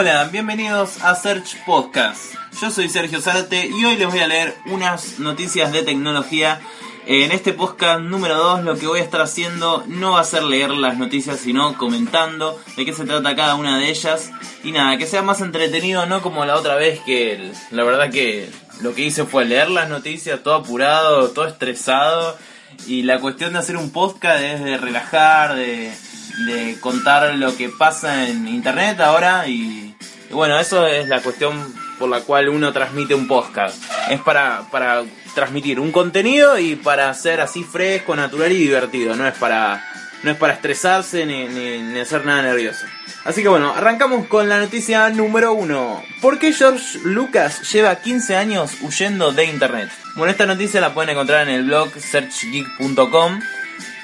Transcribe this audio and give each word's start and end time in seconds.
Hola, 0.00 0.28
bienvenidos 0.30 1.02
a 1.02 1.16
Search 1.16 1.56
Podcast. 1.66 2.32
Yo 2.62 2.70
soy 2.70 2.88
Sergio 2.88 3.20
Zárate 3.20 3.66
y 3.66 3.84
hoy 3.84 3.96
les 3.96 4.06
voy 4.06 4.20
a 4.20 4.28
leer 4.28 4.54
unas 4.66 5.18
noticias 5.18 5.72
de 5.72 5.82
tecnología. 5.82 6.60
En 7.04 7.32
este 7.32 7.52
podcast 7.52 8.02
número 8.02 8.36
2 8.36 8.62
lo 8.62 8.78
que 8.78 8.86
voy 8.86 9.00
a 9.00 9.02
estar 9.02 9.20
haciendo 9.20 9.82
no 9.88 10.12
va 10.12 10.20
a 10.20 10.24
ser 10.24 10.44
leer 10.44 10.70
las 10.70 10.96
noticias, 10.98 11.40
sino 11.40 11.76
comentando 11.76 12.60
de 12.76 12.84
qué 12.84 12.92
se 12.92 13.06
trata 13.06 13.34
cada 13.34 13.56
una 13.56 13.80
de 13.80 13.90
ellas. 13.90 14.30
Y 14.62 14.70
nada, 14.70 14.96
que 14.98 15.06
sea 15.06 15.22
más 15.22 15.40
entretenido, 15.40 16.06
no 16.06 16.22
como 16.22 16.44
la 16.44 16.54
otra 16.54 16.76
vez 16.76 17.00
que 17.00 17.50
la 17.72 17.82
verdad 17.82 18.08
que 18.08 18.48
lo 18.82 18.94
que 18.94 19.02
hice 19.02 19.24
fue 19.24 19.46
leer 19.46 19.68
las 19.68 19.88
noticias 19.88 20.44
todo 20.44 20.54
apurado, 20.54 21.30
todo 21.30 21.48
estresado. 21.48 22.38
Y 22.86 23.02
la 23.02 23.18
cuestión 23.18 23.52
de 23.52 23.58
hacer 23.58 23.76
un 23.76 23.90
podcast 23.90 24.44
es 24.44 24.62
de 24.62 24.76
relajar, 24.76 25.56
de, 25.56 25.92
de 26.46 26.78
contar 26.78 27.34
lo 27.34 27.56
que 27.56 27.68
pasa 27.68 28.28
en 28.28 28.46
internet 28.46 29.00
ahora. 29.00 29.48
Y, 29.48 29.87
y 30.30 30.34
bueno, 30.34 30.58
eso 30.58 30.86
es 30.86 31.08
la 31.08 31.20
cuestión 31.20 31.74
por 31.98 32.08
la 32.08 32.20
cual 32.20 32.48
uno 32.48 32.72
transmite 32.72 33.14
un 33.14 33.26
podcast. 33.26 33.82
Es 34.10 34.20
para, 34.20 34.62
para 34.70 35.04
transmitir 35.34 35.80
un 35.80 35.92
contenido 35.92 36.58
y 36.58 36.76
para 36.76 37.12
ser 37.14 37.40
así 37.40 37.64
fresco, 37.64 38.14
natural 38.14 38.52
y 38.52 38.58
divertido. 38.58 39.16
No 39.16 39.26
es 39.26 39.34
para, 39.34 39.84
no 40.22 40.30
es 40.30 40.36
para 40.36 40.54
estresarse 40.54 41.26
ni, 41.26 41.46
ni, 41.46 41.98
hacer 41.98 42.24
nada 42.24 42.42
nervioso. 42.42 42.86
Así 43.24 43.42
que 43.42 43.48
bueno, 43.48 43.74
arrancamos 43.74 44.26
con 44.26 44.48
la 44.48 44.58
noticia 44.58 45.10
número 45.10 45.52
uno. 45.52 46.02
¿Por 46.20 46.38
qué 46.38 46.52
George 46.52 46.98
Lucas 47.04 47.70
lleva 47.72 47.96
15 47.96 48.36
años 48.36 48.72
huyendo 48.82 49.32
de 49.32 49.44
internet? 49.44 49.90
Bueno, 50.14 50.30
esta 50.30 50.46
noticia 50.46 50.80
la 50.80 50.94
pueden 50.94 51.10
encontrar 51.10 51.48
en 51.48 51.54
el 51.54 51.64
blog 51.64 51.90
searchgeek.com. 51.90 53.40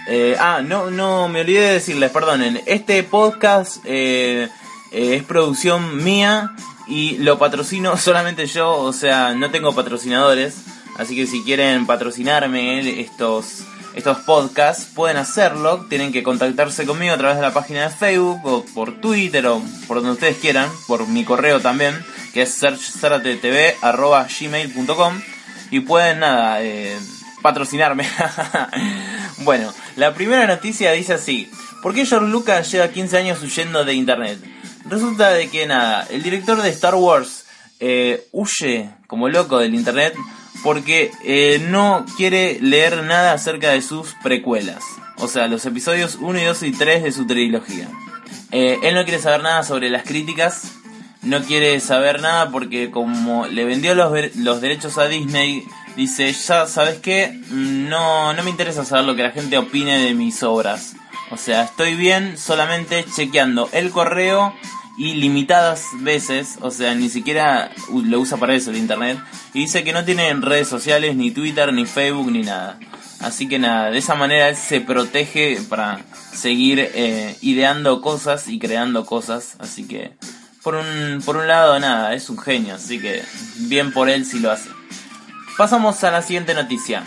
Eh, 0.06 0.36
ah, 0.38 0.60
no, 0.62 0.90
no, 0.90 1.28
me 1.28 1.40
olvidé 1.40 1.60
de 1.60 1.72
decirles, 1.74 2.10
perdonen. 2.10 2.60
Este 2.66 3.02
podcast 3.04 3.78
eh, 3.84 4.48
eh, 4.94 5.16
es 5.16 5.24
producción 5.24 6.04
mía 6.04 6.52
y 6.86 7.16
lo 7.18 7.38
patrocino 7.38 7.96
solamente 7.96 8.46
yo, 8.46 8.76
o 8.76 8.92
sea, 8.92 9.34
no 9.34 9.50
tengo 9.50 9.74
patrocinadores. 9.74 10.58
Así 10.96 11.16
que 11.16 11.26
si 11.26 11.42
quieren 11.42 11.86
patrocinarme 11.86 13.00
estos, 13.00 13.64
estos 13.96 14.18
podcasts, 14.18 14.86
pueden 14.94 15.16
hacerlo. 15.16 15.86
Tienen 15.88 16.12
que 16.12 16.22
contactarse 16.22 16.86
conmigo 16.86 17.14
a 17.14 17.18
través 17.18 17.34
de 17.36 17.42
la 17.42 17.52
página 17.52 17.82
de 17.82 17.90
Facebook 17.90 18.38
o 18.44 18.64
por 18.64 19.00
Twitter 19.00 19.44
o 19.48 19.60
por 19.88 19.96
donde 19.96 20.12
ustedes 20.12 20.36
quieran, 20.36 20.70
por 20.86 21.08
mi 21.08 21.24
correo 21.24 21.58
también, 21.58 22.00
que 22.32 22.42
es 22.42 22.54
searchzaratetv.gmail.com 22.54 25.20
y 25.72 25.80
pueden, 25.80 26.20
nada, 26.20 26.62
eh, 26.62 26.96
patrocinarme. 27.42 28.08
bueno, 29.38 29.74
la 29.96 30.14
primera 30.14 30.46
noticia 30.46 30.92
dice 30.92 31.14
así. 31.14 31.50
¿Por 31.82 31.92
qué 31.92 32.06
George 32.06 32.30
Lucas 32.30 32.70
lleva 32.70 32.86
15 32.88 33.18
años 33.18 33.42
huyendo 33.42 33.84
de 33.84 33.94
Internet? 33.94 34.53
Resulta 34.84 35.30
de 35.30 35.48
que, 35.48 35.66
nada, 35.66 36.06
el 36.10 36.22
director 36.22 36.60
de 36.60 36.68
Star 36.70 36.94
Wars 36.94 37.44
eh, 37.80 38.26
huye 38.32 38.90
como 39.06 39.28
loco 39.28 39.58
del 39.58 39.74
Internet 39.74 40.14
porque 40.62 41.10
eh, 41.24 41.64
no 41.68 42.06
quiere 42.16 42.58
leer 42.60 43.02
nada 43.04 43.32
acerca 43.32 43.70
de 43.70 43.82
sus 43.82 44.14
precuelas. 44.22 44.82
O 45.18 45.28
sea, 45.28 45.46
los 45.46 45.64
episodios 45.66 46.16
1 46.20 46.40
y 46.40 46.44
2 46.44 46.62
y 46.62 46.72
3 46.72 47.02
de 47.02 47.12
su 47.12 47.26
trilogía. 47.26 47.88
Eh, 48.50 48.78
él 48.82 48.94
no 48.94 49.04
quiere 49.04 49.20
saber 49.20 49.42
nada 49.42 49.62
sobre 49.62 49.90
las 49.90 50.04
críticas. 50.04 50.72
No 51.22 51.42
quiere 51.42 51.80
saber 51.80 52.20
nada 52.20 52.50
porque 52.50 52.90
como 52.90 53.46
le 53.46 53.64
vendió 53.64 53.94
los, 53.94 54.12
los 54.36 54.60
derechos 54.60 54.98
a 54.98 55.08
Disney, 55.08 55.66
dice, 55.96 56.32
ya 56.32 56.66
sabes 56.66 56.98
qué, 56.98 57.40
no, 57.50 58.34
no 58.34 58.42
me 58.42 58.50
interesa 58.50 58.84
saber 58.84 59.06
lo 59.06 59.16
que 59.16 59.22
la 59.22 59.30
gente 59.30 59.56
opine 59.56 59.98
de 59.98 60.14
mis 60.14 60.42
obras. 60.42 60.94
O 61.30 61.36
sea, 61.36 61.64
estoy 61.64 61.94
bien 61.94 62.36
solamente 62.36 63.04
chequeando 63.16 63.68
el 63.72 63.90
correo 63.90 64.54
y 64.96 65.14
limitadas 65.14 65.86
veces, 66.00 66.56
o 66.60 66.70
sea, 66.70 66.94
ni 66.94 67.08
siquiera 67.08 67.70
lo 67.92 68.20
usa 68.20 68.38
para 68.38 68.54
eso 68.54 68.70
el 68.70 68.76
internet, 68.76 69.18
y 69.52 69.60
dice 69.60 69.84
que 69.84 69.92
no 69.92 70.04
tiene 70.04 70.32
redes 70.34 70.68
sociales, 70.68 71.16
ni 71.16 71.30
Twitter, 71.30 71.72
ni 71.72 71.86
Facebook, 71.86 72.30
ni 72.30 72.42
nada. 72.42 72.78
Así 73.20 73.48
que 73.48 73.58
nada, 73.58 73.90
de 73.90 73.98
esa 73.98 74.14
manera 74.14 74.48
él 74.48 74.56
se 74.56 74.80
protege 74.80 75.58
para 75.68 76.00
seguir 76.32 76.78
eh, 76.80 77.36
ideando 77.40 78.00
cosas 78.00 78.48
y 78.48 78.58
creando 78.58 79.06
cosas, 79.06 79.56
así 79.58 79.86
que 79.86 80.12
por 80.62 80.74
un, 80.74 81.22
por 81.24 81.36
un 81.36 81.46
lado 81.46 81.78
nada, 81.78 82.14
es 82.14 82.28
un 82.30 82.38
genio, 82.38 82.74
así 82.74 83.00
que 83.00 83.22
bien 83.56 83.92
por 83.92 84.10
él 84.10 84.24
si 84.24 84.40
lo 84.40 84.50
hace. 84.50 84.68
Pasamos 85.56 86.02
a 86.04 86.10
la 86.10 86.22
siguiente 86.22 86.54
noticia. 86.54 87.04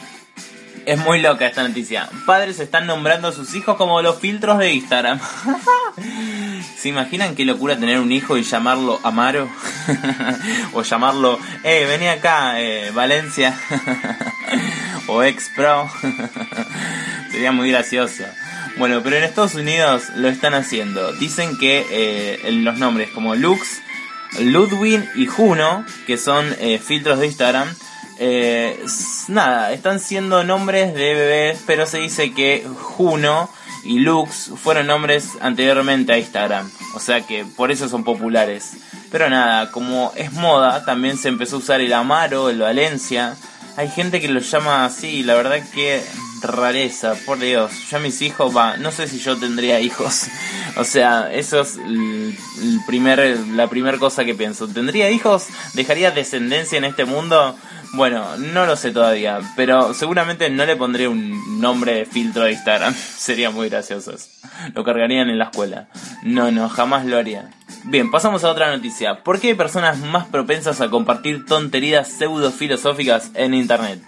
Es 0.85 0.97
muy 0.99 1.19
loca 1.19 1.45
esta 1.45 1.67
noticia. 1.67 2.09
Padres 2.25 2.61
están 2.61 2.87
nombrando 2.87 3.27
a 3.27 3.31
sus 3.33 3.53
hijos 3.55 3.75
como 3.75 4.01
los 4.01 4.19
filtros 4.19 4.57
de 4.57 4.71
Instagram. 4.71 5.19
¿Se 6.77 6.89
imaginan 6.89 7.35
qué 7.35 7.43
locura 7.43 7.77
tener 7.77 7.99
un 7.99 8.11
hijo 8.11 8.37
y 8.37 8.43
llamarlo 8.43 8.99
Amaro? 9.03 9.49
o 10.73 10.83
llamarlo, 10.83 11.39
eh, 11.63 11.85
vení 11.87 12.07
acá, 12.07 12.61
eh, 12.61 12.91
Valencia. 12.93 13.57
o 15.07 15.23
ex 15.23 15.49
pro. 15.55 15.89
Sería 17.31 17.51
muy 17.51 17.71
gracioso. 17.71 18.23
Bueno, 18.77 19.01
pero 19.03 19.17
en 19.17 19.23
Estados 19.23 19.55
Unidos 19.55 20.03
lo 20.15 20.27
están 20.27 20.53
haciendo. 20.53 21.13
Dicen 21.13 21.57
que 21.57 21.85
eh, 21.89 22.51
los 22.51 22.77
nombres 22.77 23.09
como 23.09 23.35
Lux, 23.35 23.81
Ludwig 24.39 25.03
y 25.15 25.25
Juno, 25.25 25.83
que 26.05 26.17
son 26.17 26.55
eh, 26.59 26.79
filtros 26.79 27.19
de 27.19 27.25
Instagram, 27.25 27.73
eh, 28.19 28.79
nada, 29.27 29.73
están 29.73 29.99
siendo 29.99 30.43
nombres 30.43 30.93
de 30.93 31.13
bebés, 31.15 31.59
pero 31.65 31.85
se 31.85 31.99
dice 31.99 32.33
que 32.33 32.67
Juno 32.81 33.49
y 33.83 33.99
Lux 33.99 34.51
fueron 34.55 34.87
nombres 34.87 35.37
anteriormente 35.41 36.13
a 36.13 36.17
Instagram, 36.17 36.69
o 36.95 36.99
sea 36.99 37.21
que 37.21 37.45
por 37.45 37.71
eso 37.71 37.87
son 37.89 38.03
populares. 38.03 38.73
Pero 39.11 39.29
nada, 39.29 39.71
como 39.71 40.11
es 40.15 40.33
moda, 40.33 40.83
también 40.85 41.17
se 41.17 41.29
empezó 41.29 41.55
a 41.55 41.59
usar 41.59 41.81
el 41.81 41.93
Amaro, 41.93 42.49
el 42.49 42.59
Valencia. 42.59 43.35
Hay 43.77 43.89
gente 43.89 44.19
que 44.19 44.27
lo 44.27 44.39
llama 44.39 44.85
así, 44.85 45.23
la 45.23 45.35
verdad 45.35 45.61
que 45.73 46.01
rareza, 46.41 47.15
por 47.25 47.39
Dios. 47.39 47.71
Ya 47.89 47.99
mis 47.99 48.21
hijos, 48.21 48.55
va, 48.55 48.77
no 48.77 48.91
sé 48.91 49.07
si 49.07 49.19
yo 49.19 49.37
tendría 49.37 49.79
hijos. 49.81 50.27
O 50.75 50.83
sea, 50.83 51.31
eso 51.31 51.61
es 51.61 51.77
el 51.77 52.35
primer, 52.85 53.39
la 53.53 53.69
primera 53.69 53.97
cosa 53.97 54.25
que 54.25 54.35
pienso. 54.35 54.67
¿Tendría 54.67 55.09
hijos? 55.09 55.47
¿Dejaría 55.73 56.11
descendencia 56.11 56.77
en 56.77 56.85
este 56.85 57.05
mundo? 57.05 57.57
Bueno, 57.93 58.37
no 58.37 58.65
lo 58.65 58.75
sé 58.75 58.91
todavía, 58.91 59.39
pero 59.55 59.93
seguramente 59.93 60.49
no 60.49 60.65
le 60.65 60.75
pondría 60.75 61.09
un 61.09 61.61
nombre 61.61 61.93
de 61.95 62.05
filtro 62.05 62.43
de 62.43 62.51
Instagram. 62.51 62.93
Sería 63.17 63.49
muy 63.49 63.69
gracioso 63.69 64.13
eso. 64.13 64.27
Lo 64.73 64.83
cargarían 64.83 65.29
en 65.29 65.37
la 65.37 65.45
escuela. 65.45 65.87
No, 66.23 66.51
no, 66.51 66.69
jamás 66.69 67.05
lo 67.05 67.17
haría. 67.17 67.49
Bien, 67.85 68.11
pasamos 68.11 68.43
a 68.43 68.49
otra 68.49 68.75
noticia. 68.75 69.23
¿Por 69.23 69.39
qué 69.39 69.49
hay 69.49 69.53
personas 69.53 69.99
más 69.99 70.25
propensas 70.27 70.81
a 70.81 70.89
compartir 70.89 71.45
tonterías 71.45 72.09
pseudo-filosóficas 72.09 73.31
en 73.33 73.53
Internet? 73.53 74.01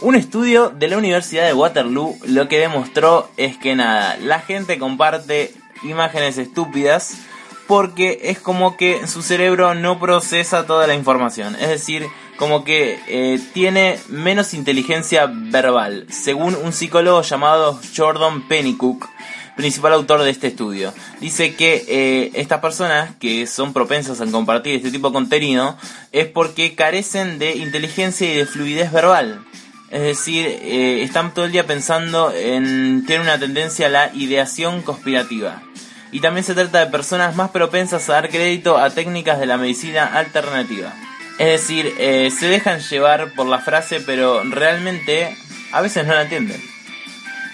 Un 0.00 0.14
estudio 0.14 0.70
de 0.70 0.88
la 0.88 0.96
Universidad 0.96 1.46
de 1.46 1.52
Waterloo 1.52 2.16
lo 2.26 2.48
que 2.48 2.58
demostró 2.58 3.30
es 3.36 3.58
que 3.58 3.74
nada, 3.74 4.16
la 4.16 4.40
gente 4.40 4.78
comparte 4.78 5.52
imágenes 5.82 6.38
estúpidas 6.38 7.18
porque 7.66 8.20
es 8.24 8.40
como 8.40 8.76
que 8.76 9.06
su 9.06 9.22
cerebro 9.22 9.74
no 9.74 10.00
procesa 10.00 10.66
toda 10.66 10.86
la 10.86 10.94
información. 10.94 11.54
Es 11.54 11.68
decir, 11.68 12.06
como 12.40 12.64
que 12.64 12.98
eh, 13.06 13.38
tiene 13.52 13.98
menos 14.08 14.54
inteligencia 14.54 15.30
verbal, 15.30 16.06
según 16.08 16.54
un 16.54 16.72
psicólogo 16.72 17.20
llamado 17.20 17.78
Jordan 17.94 18.48
Pennycook, 18.48 19.06
principal 19.56 19.92
autor 19.92 20.22
de 20.22 20.30
este 20.30 20.46
estudio. 20.46 20.94
Dice 21.20 21.54
que 21.54 21.84
eh, 21.86 22.30
estas 22.32 22.60
personas 22.60 23.14
que 23.16 23.46
son 23.46 23.74
propensas 23.74 24.22
a 24.22 24.26
compartir 24.26 24.76
este 24.76 24.90
tipo 24.90 25.08
de 25.08 25.12
contenido 25.12 25.76
es 26.12 26.28
porque 26.28 26.74
carecen 26.74 27.38
de 27.38 27.56
inteligencia 27.56 28.32
y 28.32 28.38
de 28.38 28.46
fluidez 28.46 28.90
verbal. 28.90 29.44
Es 29.90 30.00
decir, 30.00 30.46
eh, 30.46 31.02
están 31.02 31.34
todo 31.34 31.44
el 31.44 31.52
día 31.52 31.66
pensando 31.66 32.32
en 32.32 33.04
tener 33.04 33.20
una 33.20 33.38
tendencia 33.38 33.84
a 33.84 33.90
la 33.90 34.14
ideación 34.14 34.80
conspirativa. 34.80 35.62
Y 36.10 36.20
también 36.20 36.44
se 36.44 36.54
trata 36.54 36.78
de 36.78 36.90
personas 36.90 37.36
más 37.36 37.50
propensas 37.50 38.08
a 38.08 38.14
dar 38.14 38.30
crédito 38.30 38.78
a 38.78 38.88
técnicas 38.88 39.38
de 39.38 39.44
la 39.44 39.58
medicina 39.58 40.06
alternativa. 40.06 40.94
Es 41.40 41.62
decir, 41.62 41.94
eh, 41.96 42.30
se 42.30 42.48
dejan 42.48 42.80
llevar 42.80 43.32
por 43.32 43.46
la 43.46 43.60
frase, 43.60 44.02
pero 44.02 44.44
realmente 44.44 45.34
a 45.72 45.80
veces 45.80 46.06
no 46.06 46.12
la 46.12 46.24
entienden. 46.24 46.62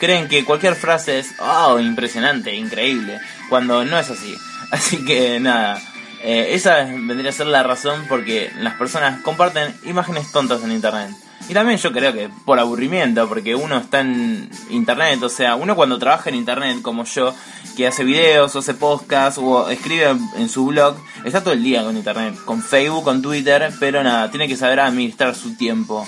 Creen 0.01 0.27
que 0.27 0.45
cualquier 0.45 0.75
frase 0.75 1.21
es, 1.21 1.29
oh, 1.39 1.79
impresionante, 1.79 2.53
increíble, 2.53 3.21
cuando 3.49 3.85
no 3.85 3.97
es 3.97 4.11
así. 4.11 4.35
Así 4.73 5.05
que 5.05 5.39
nada, 5.39 5.81
eh, 6.25 6.49
esa 6.55 6.83
vendría 6.83 7.31
a 7.31 7.33
ser 7.33 7.47
la 7.47 7.63
razón 7.63 8.07
porque 8.09 8.51
las 8.59 8.75
personas 8.75 9.21
comparten 9.23 9.73
imágenes 9.85 10.33
tontas 10.33 10.65
en 10.65 10.73
internet. 10.73 11.11
Y 11.49 11.55
también 11.55 11.79
yo 11.79 11.93
creo 11.93 12.13
que 12.13 12.29
por 12.45 12.59
aburrimiento, 12.59 13.29
porque 13.29 13.55
uno 13.55 13.79
está 13.79 14.01
en 14.01 14.51
internet, 14.71 15.23
o 15.23 15.29
sea, 15.29 15.55
uno 15.55 15.77
cuando 15.77 15.99
trabaja 15.99 16.29
en 16.29 16.37
internet 16.37 16.83
como 16.83 17.05
yo, 17.05 17.33
que 17.77 17.87
hace 17.87 18.03
videos, 18.03 18.57
o 18.57 18.59
hace 18.59 18.75
podcast, 18.75 19.39
o 19.39 19.69
escribe 19.71 20.17
en 20.37 20.49
su 20.49 20.67
blog, 20.67 20.97
está 21.25 21.43
todo 21.43 21.55
el 21.55 21.63
día 21.63 21.85
con 21.85 21.97
internet, 21.97 22.35
con 22.45 22.63
Facebook, 22.63 23.05
con 23.05 23.23
Twitter, 23.23 23.73
pero 23.79 24.03
nada, 24.03 24.29
tiene 24.31 24.49
que 24.49 24.57
saber 24.57 24.81
administrar 24.81 25.37
su 25.37 25.57
tiempo. 25.57 26.07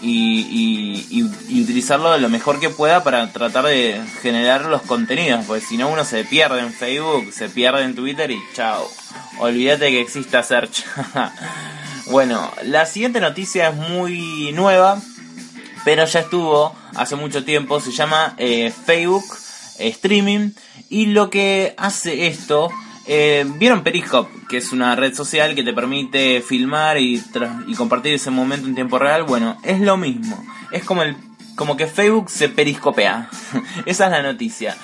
Y, 0.00 0.40
y, 0.50 1.20
y, 1.20 1.58
y 1.58 1.62
utilizarlo 1.62 2.18
lo 2.18 2.28
mejor 2.28 2.58
que 2.58 2.70
pueda 2.70 3.04
para 3.04 3.32
tratar 3.32 3.66
de 3.66 4.02
generar 4.20 4.64
los 4.64 4.82
contenidos, 4.82 5.44
porque 5.46 5.64
si 5.64 5.76
no 5.76 5.88
uno 5.88 6.04
se 6.04 6.24
pierde 6.24 6.58
en 6.58 6.72
Facebook, 6.72 7.32
se 7.32 7.48
pierde 7.48 7.84
en 7.84 7.94
Twitter 7.94 8.32
y 8.32 8.40
chao. 8.52 8.90
Olvídate 9.38 9.90
que 9.90 10.00
exista 10.00 10.42
Search. 10.42 10.84
bueno, 12.06 12.50
la 12.64 12.86
siguiente 12.86 13.20
noticia 13.20 13.68
es 13.68 13.76
muy 13.76 14.52
nueva, 14.52 15.00
pero 15.84 16.04
ya 16.04 16.20
estuvo 16.20 16.74
hace 16.94 17.16
mucho 17.16 17.44
tiempo. 17.44 17.80
Se 17.80 17.92
llama 17.92 18.34
eh, 18.38 18.72
Facebook 18.84 19.24
Streaming. 19.78 20.50
Y 20.88 21.06
lo 21.06 21.30
que 21.30 21.74
hace 21.78 22.26
esto 22.26 22.70
eh, 23.06 23.44
¿Vieron 23.58 23.82
Periscope? 23.82 24.30
Que 24.48 24.58
es 24.58 24.72
una 24.72 24.94
red 24.94 25.14
social 25.14 25.54
que 25.54 25.64
te 25.64 25.72
permite 25.72 26.40
filmar 26.40 26.98
y, 26.98 27.22
y, 27.66 27.74
compartir 27.74 28.14
ese 28.14 28.30
momento 28.30 28.68
en 28.68 28.74
tiempo 28.74 28.98
real. 28.98 29.24
Bueno, 29.24 29.58
es 29.64 29.80
lo 29.80 29.96
mismo. 29.96 30.42
Es 30.70 30.84
como, 30.84 31.02
el, 31.02 31.16
como 31.56 31.76
que 31.76 31.86
Facebook 31.86 32.30
se 32.30 32.48
periscopea. 32.48 33.28
Esa 33.86 34.06
es 34.06 34.10
la 34.10 34.22
noticia. 34.22 34.76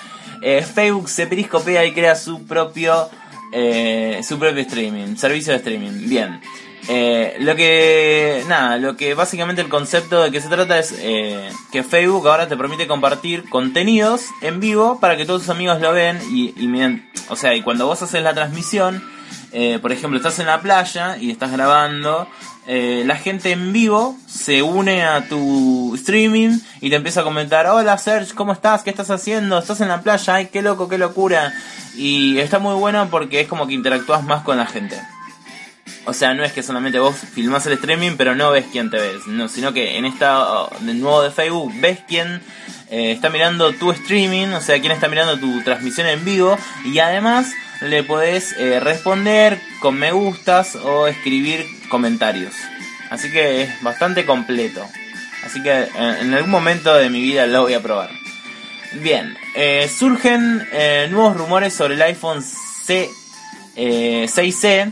Eh, 0.43 0.63
Facebook 0.63 1.09
se 1.09 1.27
periscopea 1.27 1.85
y 1.85 1.93
crea 1.93 2.17
su 2.17 2.45
propio, 2.45 3.09
eh, 3.53 4.21
su 4.27 4.39
propio 4.39 4.63
streaming, 4.63 5.17
servicio 5.17 5.53
de 5.53 5.59
streaming. 5.59 6.09
Bien. 6.09 6.41
Eh, 6.91 7.37
lo 7.41 7.55
que, 7.55 8.43
nada, 8.49 8.79
lo 8.79 8.97
que 8.97 9.13
básicamente 9.13 9.61
el 9.61 9.69
concepto 9.69 10.23
de 10.23 10.31
que 10.31 10.41
se 10.41 10.49
trata 10.49 10.79
es 10.79 10.95
eh, 10.99 11.51
que 11.71 11.83
Facebook 11.83 12.27
ahora 12.27 12.49
te 12.49 12.57
permite 12.57 12.87
compartir 12.87 13.47
contenidos 13.51 14.25
en 14.41 14.59
vivo 14.59 14.99
para 14.99 15.19
que 15.19 15.27
todos 15.27 15.43
tus 15.43 15.51
amigos 15.51 15.83
lo 15.83 15.93
ven 15.93 16.19
y, 16.31 16.55
y 16.57 17.03
o 17.29 17.37
sea, 17.37 17.55
y 17.55 17.61
cuando 17.61 17.87
vos 17.87 18.01
haces 18.01 18.23
la 18.23 18.33
transmisión, 18.33 19.05
eh, 19.53 19.79
por 19.83 19.93
ejemplo, 19.93 20.17
estás 20.17 20.39
en 20.39 20.47
la 20.47 20.63
playa 20.63 21.19
y 21.19 21.31
estás 21.31 21.53
grabando, 21.53 22.27
la 22.67 23.17
gente 23.17 23.53
en 23.53 23.73
vivo 23.73 24.17
se 24.27 24.63
une 24.63 25.03
a 25.03 25.27
tu 25.27 25.95
streaming 25.95 26.59
y 26.83 26.91
te 26.91 26.97
empieza 26.97 27.21
a 27.21 27.25
comentar, 27.25 27.67
hola 27.67 27.97
Serge, 27.97 28.35
¿cómo 28.35 28.53
estás? 28.53 28.83
¿Qué 28.83 28.91
estás 28.91 29.11
haciendo? 29.11 29.59
¿Estás 29.59 29.81
en 29.81 29.89
la 29.89 30.03
playa? 30.03 30.35
¡Ay, 30.35 30.49
qué 30.53 30.61
loco, 30.61 30.87
qué 30.87 30.99
locura! 30.99 31.55
Y 31.97 32.39
está 32.39 32.59
muy 32.59 32.75
bueno 32.75 33.09
porque 33.11 33.41
es 33.41 33.49
como 33.49 33.67
que 33.67 33.73
interactúas 33.73 34.23
más 34.23 34.43
con 34.43 34.59
la 34.59 34.67
gente. 34.67 34.99
O 36.05 36.15
sea, 36.15 36.33
no 36.33 36.43
es 36.43 36.53
que 36.53 36.63
solamente 36.63 36.99
vos 36.99 37.17
filmás 37.17 37.67
el 37.67 37.75
streaming, 37.75 38.13
pero 38.17 38.35
no 38.35 38.51
ves 38.51 38.65
quién 38.73 38.91
te 38.91 38.97
ves, 38.97 39.27
no, 39.27 39.49
sino 39.49 39.73
que 39.73 39.99
en 39.99 40.07
esta 40.07 40.69
de 40.81 40.95
nuevo 40.95 41.23
de 41.23 41.31
Facebook 41.31 41.73
ves 41.81 41.99
quién 42.09 42.41
eh, 42.91 43.13
está 43.13 43.29
mirando 43.29 43.71
tu 43.75 43.91
streaming, 43.93 44.49
o 44.49 44.61
sea, 44.63 44.81
quién 44.81 44.93
está 44.93 45.09
mirando 45.09 45.39
tu 45.39 45.63
transmisión 45.63 46.07
en 46.07 46.25
vivo 46.25 46.57
y 46.87 46.99
además 46.99 47.53
le 47.83 48.03
podés 48.03 48.53
eh, 48.53 48.81
responder 48.81 49.61
con 49.81 49.99
me 49.99 50.11
gustas 50.13 50.75
o 50.77 51.07
escribir 51.07 51.67
comentarios. 51.91 52.55
Así 53.11 53.31
que 53.31 53.63
es 53.63 53.83
bastante 53.83 54.25
completo. 54.25 54.83
Así 55.45 55.63
que 55.63 55.71
eh, 55.71 55.89
en 55.95 56.33
algún 56.33 56.51
momento 56.51 56.95
de 56.95 57.11
mi 57.11 57.21
vida 57.21 57.47
lo 57.47 57.63
voy 57.63 57.75
a 57.75 57.83
probar. 57.83 58.11
Bien, 59.03 59.37
surgen 59.99 60.67
nuevos 61.11 61.37
rumores 61.37 61.75
sobre 61.75 61.93
el 61.93 62.01
iPhone 62.01 62.43
C 62.43 63.11
6C 63.77 64.91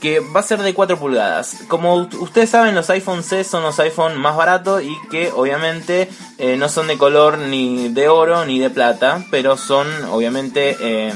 que 0.00 0.20
va 0.20 0.40
a 0.40 0.42
ser 0.42 0.62
de 0.62 0.74
4 0.74 0.98
pulgadas. 0.98 1.56
Como 1.68 2.08
ustedes 2.20 2.50
saben, 2.50 2.74
los 2.74 2.88
iPhone 2.90 3.22
C 3.22 3.44
son 3.44 3.62
los 3.62 3.78
iPhone 3.80 4.16
más 4.16 4.36
baratos 4.36 4.82
y 4.82 4.96
que 5.10 5.30
obviamente 5.32 6.08
eh, 6.38 6.56
no 6.56 6.68
son 6.68 6.86
de 6.86 6.98
color 6.98 7.38
ni 7.38 7.88
de 7.88 8.08
oro 8.08 8.44
ni 8.44 8.58
de 8.58 8.70
plata, 8.70 9.24
pero 9.30 9.56
son 9.56 9.86
obviamente 10.10 10.76
eh, 10.80 11.12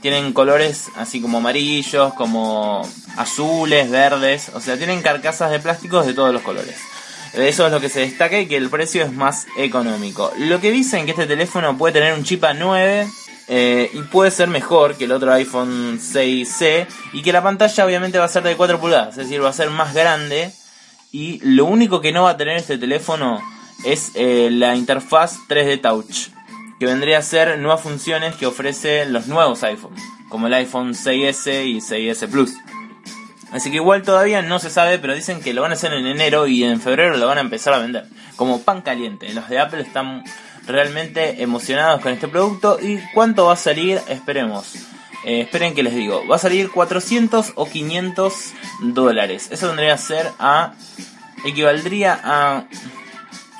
tienen 0.00 0.32
colores 0.32 0.88
así 0.96 1.20
como 1.20 1.38
amarillos, 1.38 2.14
como 2.14 2.82
azules, 3.16 3.90
verdes, 3.90 4.50
o 4.54 4.60
sea, 4.60 4.76
tienen 4.76 5.00
carcasas 5.00 5.50
de 5.50 5.60
plásticos 5.60 6.06
de 6.06 6.14
todos 6.14 6.32
los 6.32 6.42
colores. 6.42 6.76
Eso 7.32 7.64
es 7.64 7.72
lo 7.72 7.80
que 7.80 7.88
se 7.88 8.00
destaca 8.00 8.38
y 8.38 8.46
que 8.46 8.58
el 8.58 8.68
precio 8.68 9.02
es 9.04 9.12
más 9.12 9.46
económico. 9.56 10.30
Lo 10.36 10.60
que 10.60 10.70
dicen 10.70 11.06
que 11.06 11.12
este 11.12 11.26
teléfono 11.26 11.78
puede 11.78 11.94
tener 11.94 12.12
un 12.12 12.24
chip 12.24 12.42
A9 12.42 13.10
eh, 13.48 13.90
y 13.92 14.00
puede 14.02 14.30
ser 14.30 14.48
mejor 14.48 14.96
que 14.96 15.04
el 15.04 15.12
otro 15.12 15.32
iPhone 15.32 15.98
6C 15.98 16.86
y 17.12 17.22
que 17.22 17.32
la 17.32 17.42
pantalla 17.42 17.84
obviamente 17.84 18.18
va 18.18 18.24
a 18.24 18.28
ser 18.28 18.42
de 18.42 18.56
4 18.56 18.80
pulgadas, 18.80 19.10
es 19.10 19.28
decir, 19.28 19.42
va 19.42 19.50
a 19.50 19.52
ser 19.52 19.70
más 19.70 19.94
grande 19.94 20.52
y 21.10 21.40
lo 21.42 21.66
único 21.66 22.00
que 22.00 22.12
no 22.12 22.24
va 22.24 22.30
a 22.30 22.36
tener 22.36 22.56
este 22.56 22.78
teléfono 22.78 23.40
es 23.84 24.12
eh, 24.14 24.48
la 24.50 24.76
interfaz 24.76 25.38
3D 25.48 25.80
Touch, 25.80 26.28
que 26.78 26.86
vendría 26.86 27.18
a 27.18 27.22
ser 27.22 27.58
nuevas 27.58 27.80
funciones 27.80 28.34
que 28.36 28.46
ofrecen 28.46 29.12
los 29.12 29.26
nuevos 29.26 29.62
iPhones, 29.62 30.02
como 30.28 30.46
el 30.46 30.54
iPhone 30.54 30.94
6S 30.94 31.66
y 31.66 31.80
6S 31.80 32.30
Plus. 32.30 32.52
Así 33.52 33.70
que 33.70 33.76
igual 33.76 34.02
todavía 34.02 34.40
no 34.40 34.58
se 34.58 34.70
sabe, 34.70 34.98
pero 34.98 35.14
dicen 35.14 35.42
que 35.42 35.52
lo 35.52 35.60
van 35.60 35.72
a 35.72 35.74
hacer 35.74 35.92
en 35.92 36.06
enero 36.06 36.46
y 36.46 36.64
en 36.64 36.80
febrero 36.80 37.18
lo 37.18 37.26
van 37.26 37.36
a 37.36 37.42
empezar 37.42 37.74
a 37.74 37.78
vender. 37.78 38.06
Como 38.36 38.62
pan 38.62 38.80
caliente. 38.80 39.30
Los 39.34 39.50
de 39.50 39.58
Apple 39.58 39.82
están 39.82 40.24
realmente 40.66 41.42
emocionados 41.42 42.00
con 42.00 42.12
este 42.12 42.28
producto. 42.28 42.78
¿Y 42.80 42.98
cuánto 43.14 43.46
va 43.46 43.54
a 43.54 43.56
salir? 43.56 44.00
Esperemos. 44.08 44.74
Eh, 45.24 45.42
esperen 45.42 45.74
que 45.74 45.82
les 45.82 45.94
digo. 45.94 46.26
Va 46.26 46.36
a 46.36 46.38
salir 46.38 46.70
400 46.70 47.52
o 47.54 47.68
500 47.68 48.52
dólares. 48.80 49.48
Eso 49.50 49.68
tendría 49.68 49.94
a 49.94 49.98
ser 49.98 50.30
a... 50.38 50.74
Equivaldría 51.44 52.20
a 52.22 52.66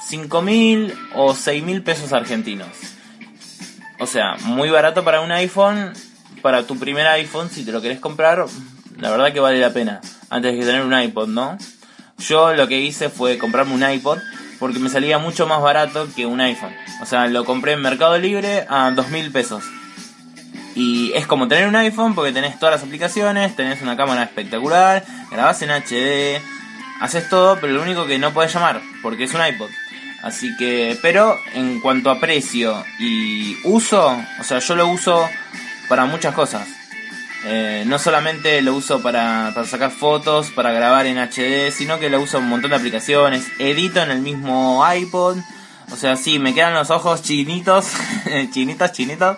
5.000 0.08 0.94
o 1.14 1.34
6.000 1.34 1.82
pesos 1.82 2.12
argentinos. 2.12 2.68
O 3.98 4.06
sea, 4.06 4.36
muy 4.44 4.70
barato 4.70 5.02
para 5.02 5.20
un 5.20 5.32
iPhone. 5.32 5.92
Para 6.42 6.64
tu 6.64 6.76
primer 6.76 7.06
iPhone, 7.06 7.50
si 7.50 7.64
te 7.64 7.72
lo 7.72 7.80
querés 7.80 8.00
comprar, 8.00 8.44
la 8.98 9.10
verdad 9.10 9.32
que 9.32 9.40
vale 9.40 9.60
la 9.60 9.72
pena. 9.72 10.00
Antes 10.28 10.58
que 10.58 10.64
tener 10.64 10.82
un 10.82 10.92
iPod, 10.92 11.28
¿no? 11.28 11.56
Yo 12.18 12.52
lo 12.54 12.68
que 12.68 12.80
hice 12.80 13.08
fue 13.08 13.38
comprarme 13.38 13.74
un 13.74 13.88
iPod 13.88 14.18
porque 14.62 14.78
me 14.78 14.88
salía 14.88 15.18
mucho 15.18 15.48
más 15.48 15.60
barato 15.60 16.06
que 16.14 16.24
un 16.24 16.40
iPhone. 16.40 16.72
O 17.00 17.04
sea, 17.04 17.26
lo 17.26 17.44
compré 17.44 17.72
en 17.72 17.82
Mercado 17.82 18.16
Libre 18.16 18.64
a 18.68 18.92
dos 18.92 19.08
mil 19.08 19.32
pesos. 19.32 19.64
Y 20.76 21.10
es 21.14 21.26
como 21.26 21.48
tener 21.48 21.66
un 21.66 21.74
iPhone 21.74 22.14
porque 22.14 22.30
tenés 22.30 22.60
todas 22.60 22.76
las 22.76 22.84
aplicaciones, 22.84 23.56
tenés 23.56 23.82
una 23.82 23.96
cámara 23.96 24.22
espectacular, 24.22 25.04
grabás 25.32 25.62
en 25.62 25.70
HD, 25.70 26.40
haces 27.00 27.28
todo, 27.28 27.58
pero 27.60 27.72
lo 27.72 27.82
único 27.82 28.06
que 28.06 28.20
no 28.20 28.32
podés 28.32 28.54
llamar, 28.54 28.80
porque 29.02 29.24
es 29.24 29.34
un 29.34 29.44
iPod. 29.44 29.68
Así 30.22 30.56
que, 30.56 30.96
pero 31.02 31.36
en 31.54 31.80
cuanto 31.80 32.08
a 32.08 32.20
precio 32.20 32.84
y 33.00 33.56
uso, 33.64 34.16
o 34.38 34.44
sea, 34.44 34.60
yo 34.60 34.76
lo 34.76 34.86
uso 34.86 35.28
para 35.88 36.04
muchas 36.04 36.36
cosas. 36.36 36.68
Eh, 37.44 37.84
no 37.86 37.98
solamente 37.98 38.62
lo 38.62 38.74
uso 38.74 39.02
para, 39.02 39.52
sacar 39.64 39.90
fotos, 39.90 40.50
para 40.50 40.70
grabar 40.72 41.06
en 41.06 41.18
HD, 41.18 41.72
sino 41.72 41.98
que 41.98 42.08
lo 42.08 42.20
uso 42.20 42.38
en 42.38 42.44
un 42.44 42.50
montón 42.50 42.70
de 42.70 42.76
aplicaciones. 42.76 43.46
Edito 43.58 44.00
en 44.00 44.10
el 44.10 44.20
mismo 44.20 44.84
iPod. 44.94 45.38
O 45.90 45.96
sea, 45.96 46.16
sí, 46.16 46.38
me 46.38 46.54
quedan 46.54 46.74
los 46.74 46.90
ojos 46.90 47.22
chinitos, 47.22 47.86
chinitos, 48.52 48.92
chinitos, 48.92 49.36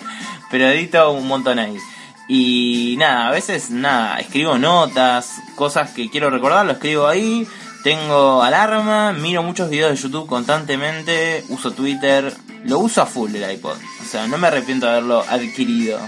pero 0.50 0.68
edito 0.68 1.10
un 1.12 1.26
montón 1.26 1.58
ahí. 1.58 1.76
Y 2.28 2.94
nada, 2.98 3.28
a 3.28 3.30
veces 3.32 3.70
nada, 3.70 4.18
escribo 4.18 4.56
notas, 4.56 5.32
cosas 5.56 5.90
que 5.90 6.08
quiero 6.10 6.30
recordar, 6.30 6.64
lo 6.64 6.72
escribo 6.72 7.06
ahí. 7.06 7.46
Tengo 7.82 8.42
alarma, 8.42 9.12
miro 9.12 9.42
muchos 9.42 9.68
videos 9.68 9.90
de 9.90 9.96
YouTube 9.96 10.26
constantemente, 10.26 11.44
uso 11.50 11.72
Twitter, 11.72 12.34
lo 12.64 12.78
uso 12.78 13.02
a 13.02 13.06
full 13.06 13.34
el 13.34 13.50
iPod. 13.52 13.76
O 14.00 14.04
sea, 14.04 14.26
no 14.26 14.38
me 14.38 14.46
arrepiento 14.46 14.86
de 14.86 14.92
haberlo 14.92 15.20
adquirido. 15.28 15.98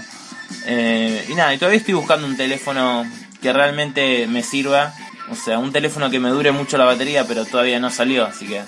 Eh, 0.65 1.25
y 1.29 1.33
nada, 1.33 1.53
y 1.53 1.57
todavía 1.57 1.79
estoy 1.79 1.93
buscando 1.93 2.27
un 2.27 2.37
teléfono 2.37 3.05
que 3.41 3.53
realmente 3.53 4.27
me 4.27 4.43
sirva. 4.43 4.93
O 5.29 5.35
sea, 5.35 5.59
un 5.59 5.71
teléfono 5.71 6.09
que 6.09 6.19
me 6.19 6.29
dure 6.29 6.51
mucho 6.51 6.77
la 6.77 6.85
batería, 6.85 7.25
pero 7.27 7.45
todavía 7.45 7.79
no 7.79 7.89
salió, 7.89 8.25
así 8.25 8.47
que... 8.47 8.61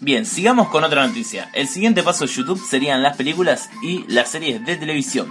Bien, 0.00 0.24
sigamos 0.26 0.68
con 0.68 0.84
otra 0.84 1.04
noticia. 1.04 1.50
El 1.52 1.66
siguiente 1.66 2.04
paso 2.04 2.24
de 2.24 2.32
YouTube 2.32 2.64
serían 2.64 3.02
las 3.02 3.16
películas 3.16 3.68
y 3.82 4.04
las 4.06 4.30
series 4.30 4.64
de 4.64 4.76
televisión. 4.76 5.28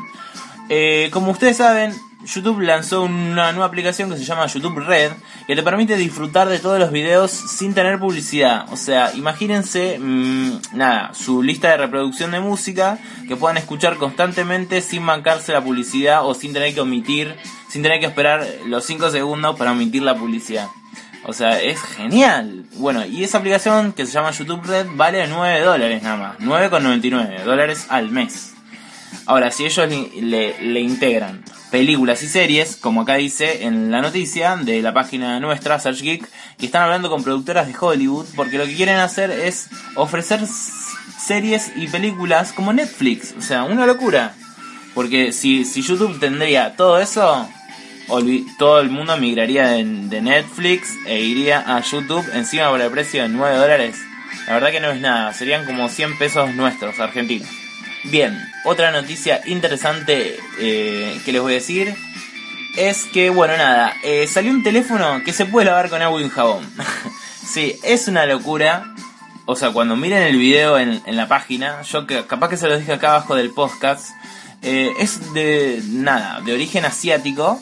Eh, 0.68 1.10
como 1.14 1.32
ustedes 1.32 1.56
saben, 1.56 1.94
YouTube 2.26 2.62
lanzó 2.62 3.04
una 3.04 3.52
nueva 3.52 3.66
aplicación 3.66 4.10
que 4.10 4.18
se 4.18 4.26
llama 4.26 4.48
YouTube 4.48 4.80
Red, 4.80 5.12
que 5.46 5.56
te 5.56 5.64
permite 5.64 5.96
disfrutar 5.96 6.50
de 6.50 6.60
todos 6.60 6.80
los 6.80 6.92
videos 6.92 7.32
sin 7.32 7.74
tener 7.74 8.00
publicidad. 8.00 8.66
O 8.72 8.78
sea, 8.78 9.14
imagínense, 9.14 10.00
mm, 10.00 10.60
nada, 10.74 11.14
su 11.14 11.44
lista 11.44 11.70
de 11.70 11.78
reproducción 11.78 12.32
de 12.32 12.40
música 12.40 12.98
que 13.28 13.36
puedan 13.36 13.58
escuchar 13.58 13.98
constantemente 13.98 14.82
sin 14.82 15.04
mancarse 15.04 15.54
la 15.54 15.64
publicidad 15.64 16.26
o 16.26 16.34
sin 16.34 16.54
tener 16.54 16.74
que 16.74 16.82
omitir, 16.82 17.36
sin 17.70 17.84
tener 17.84 18.00
que 18.00 18.08
esperar 18.08 18.46
los 18.66 18.84
5 18.86 19.10
segundos 19.12 19.56
para 19.58 19.72
omitir 19.72 20.02
la 20.02 20.16
publicidad. 20.16 20.68
O 21.26 21.34
sea, 21.34 21.62
es 21.62 21.82
genial. 21.82 22.66
Bueno, 22.76 23.06
y 23.06 23.24
esa 23.24 23.38
aplicación 23.38 23.94
que 23.94 24.06
se 24.06 24.14
llama 24.14 24.32
YouTube 24.32 24.66
Red 24.66 24.88
vale 24.96 25.28
9 25.28 25.62
dólares 25.62 26.02
nada 26.02 26.18
más. 26.18 26.40
9,99 26.40 27.44
dólares 27.44 27.88
al 27.90 28.10
mes. 28.10 28.57
Ahora, 29.28 29.52
si 29.52 29.66
ellos 29.66 29.90
le, 29.90 30.80
integran 30.80 31.44
películas 31.70 32.24
y 32.24 32.30
series, 32.30 32.78
como 32.78 33.02
acá 33.02 33.16
dice 33.16 33.66
en 33.66 33.92
la 33.92 34.02
noticia 34.02 34.56
de 34.56 34.82
la 34.82 34.94
página 34.94 35.42
nuestra, 35.42 35.80
Search 35.80 36.02
Geek, 36.02 36.30
que 36.58 36.66
están 36.66 36.84
hablando 36.84 37.10
con 37.10 37.24
productoras 37.24 37.68
de 37.68 37.76
Hollywood, 37.78 38.26
porque 38.38 38.58
lo 38.58 38.66
que 38.66 38.76
quieren 38.76 38.96
hacer 38.96 39.32
es 39.32 39.68
ofrecer 39.96 40.40
series 40.48 41.74
y 41.76 41.90
películas 41.90 42.54
como 42.54 42.72
Netflix. 42.72 43.36
O 43.38 43.42
sea, 43.42 43.66
una 43.66 43.86
locura. 43.86 44.34
Porque 44.96 45.34
si, 45.34 45.66
si 45.66 45.82
YouTube 45.82 46.22
tendría 46.22 46.78
todo 46.78 46.98
eso, 46.98 47.50
todo 48.58 48.80
el 48.80 48.90
mundo 48.90 49.18
migraría 49.18 49.68
de, 49.68 49.84
de, 49.84 50.22
Netflix 50.22 50.96
e 51.06 51.20
iría 51.20 51.66
a 51.68 51.82
YouTube 51.82 52.26
encima 52.34 52.70
por 52.70 52.80
el 52.80 52.90
precio 52.90 53.24
de 53.24 53.28
9 53.28 53.58
dólares. 53.58 53.98
La 54.48 54.54
verdad 54.54 54.72
que 54.72 54.80
no 54.80 54.90
es 54.90 55.02
nada, 55.02 55.34
serían 55.34 55.66
como 55.66 55.90
100 55.90 56.18
pesos 56.18 56.56
nuestros, 56.56 56.98
argentinos. 57.02 57.67
Bien, 58.10 58.50
otra 58.64 58.92
noticia 58.92 59.42
interesante 59.48 60.40
eh, 60.60 61.20
que 61.26 61.32
les 61.34 61.42
voy 61.42 61.52
a 61.52 61.56
decir 61.56 61.94
es 62.78 63.04
que, 63.04 63.30
bueno, 63.30 63.58
nada, 63.58 63.96
eh, 64.02 64.28
salió 64.28 64.52
un 64.52 64.64
teléfono 64.64 65.22
que 65.26 65.34
se 65.34 65.46
puede 65.46 65.66
lavar 65.66 65.90
con 65.90 66.02
agua 66.02 66.22
y 66.22 66.24
un 66.24 66.30
jabón. 66.30 66.66
sí, 67.46 67.78
es 67.84 68.08
una 68.08 68.26
locura. 68.26 68.94
O 69.46 69.58
sea, 69.58 69.72
cuando 69.72 69.98
miren 69.98 70.24
el 70.24 70.38
video 70.38 70.78
en, 70.78 71.02
la 71.06 71.28
página, 71.28 71.82
yo 71.82 72.08
que, 72.08 72.26
capaz 72.26 72.50
que 72.50 72.58
se 72.58 72.68
lo 72.68 72.78
dije 72.78 72.94
acá 72.94 73.10
abajo 73.10 73.36
del 73.36 73.50
podcast, 73.50 74.12
eh, 74.62 74.92
es 75.00 75.34
de 75.34 75.82
nada, 75.88 76.40
de 76.42 76.54
origen 76.54 76.86
asiático. 76.86 77.62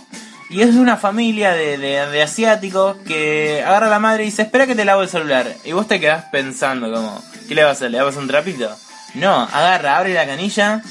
Y 0.52 0.62
es 0.62 0.76
de 0.76 0.80
una 0.80 0.98
familia 0.98 1.54
de, 1.54 1.78
de, 1.80 2.22
asiáticos 2.22 2.98
que 2.98 3.64
agarra 3.66 3.88
a 3.88 3.90
la 3.90 4.00
madre 4.00 4.24
y 4.24 4.26
dice, 4.28 4.44
espera 4.44 4.68
que 4.68 4.76
te 4.76 4.86
lavo 4.86 5.02
el 5.02 5.10
celular. 5.10 5.56
Y 5.64 5.72
vos 5.72 5.88
te 5.88 6.00
quedás 6.00 6.26
pensando 6.26 6.92
como, 6.92 7.24
¿qué 7.48 7.56
le 7.56 7.64
va 7.64 7.70
a 7.70 7.74
hacer? 7.74 7.90
¿Le 7.90 7.98
va 7.98 8.04
a 8.04 8.08
pasar 8.08 8.22
un 8.22 8.28
trapito? 8.28 8.78
No, 9.16 9.34
agarra, 9.34 9.98
abre 9.98 10.14
la 10.14 10.26
canilla, 10.26 10.82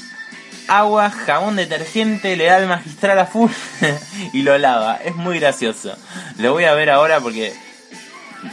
agua, 0.67 1.11
jabón 1.11 1.55
detergente, 1.55 2.35
le 2.35 2.45
da 2.45 2.57
el 2.57 2.67
magistral 2.67 3.19
a 3.19 3.27
full 3.27 3.51
y 4.33 4.41
lo 4.41 4.57
lava. 4.57 4.95
Es 4.95 5.15
muy 5.15 5.39
gracioso. 5.39 5.95
Lo 6.37 6.53
voy 6.53 6.65
a 6.65 6.73
ver 6.73 6.89
ahora 6.89 7.19
porque 7.19 7.53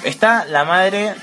está 0.04 0.44
la 0.44 0.64
madre 0.64 1.14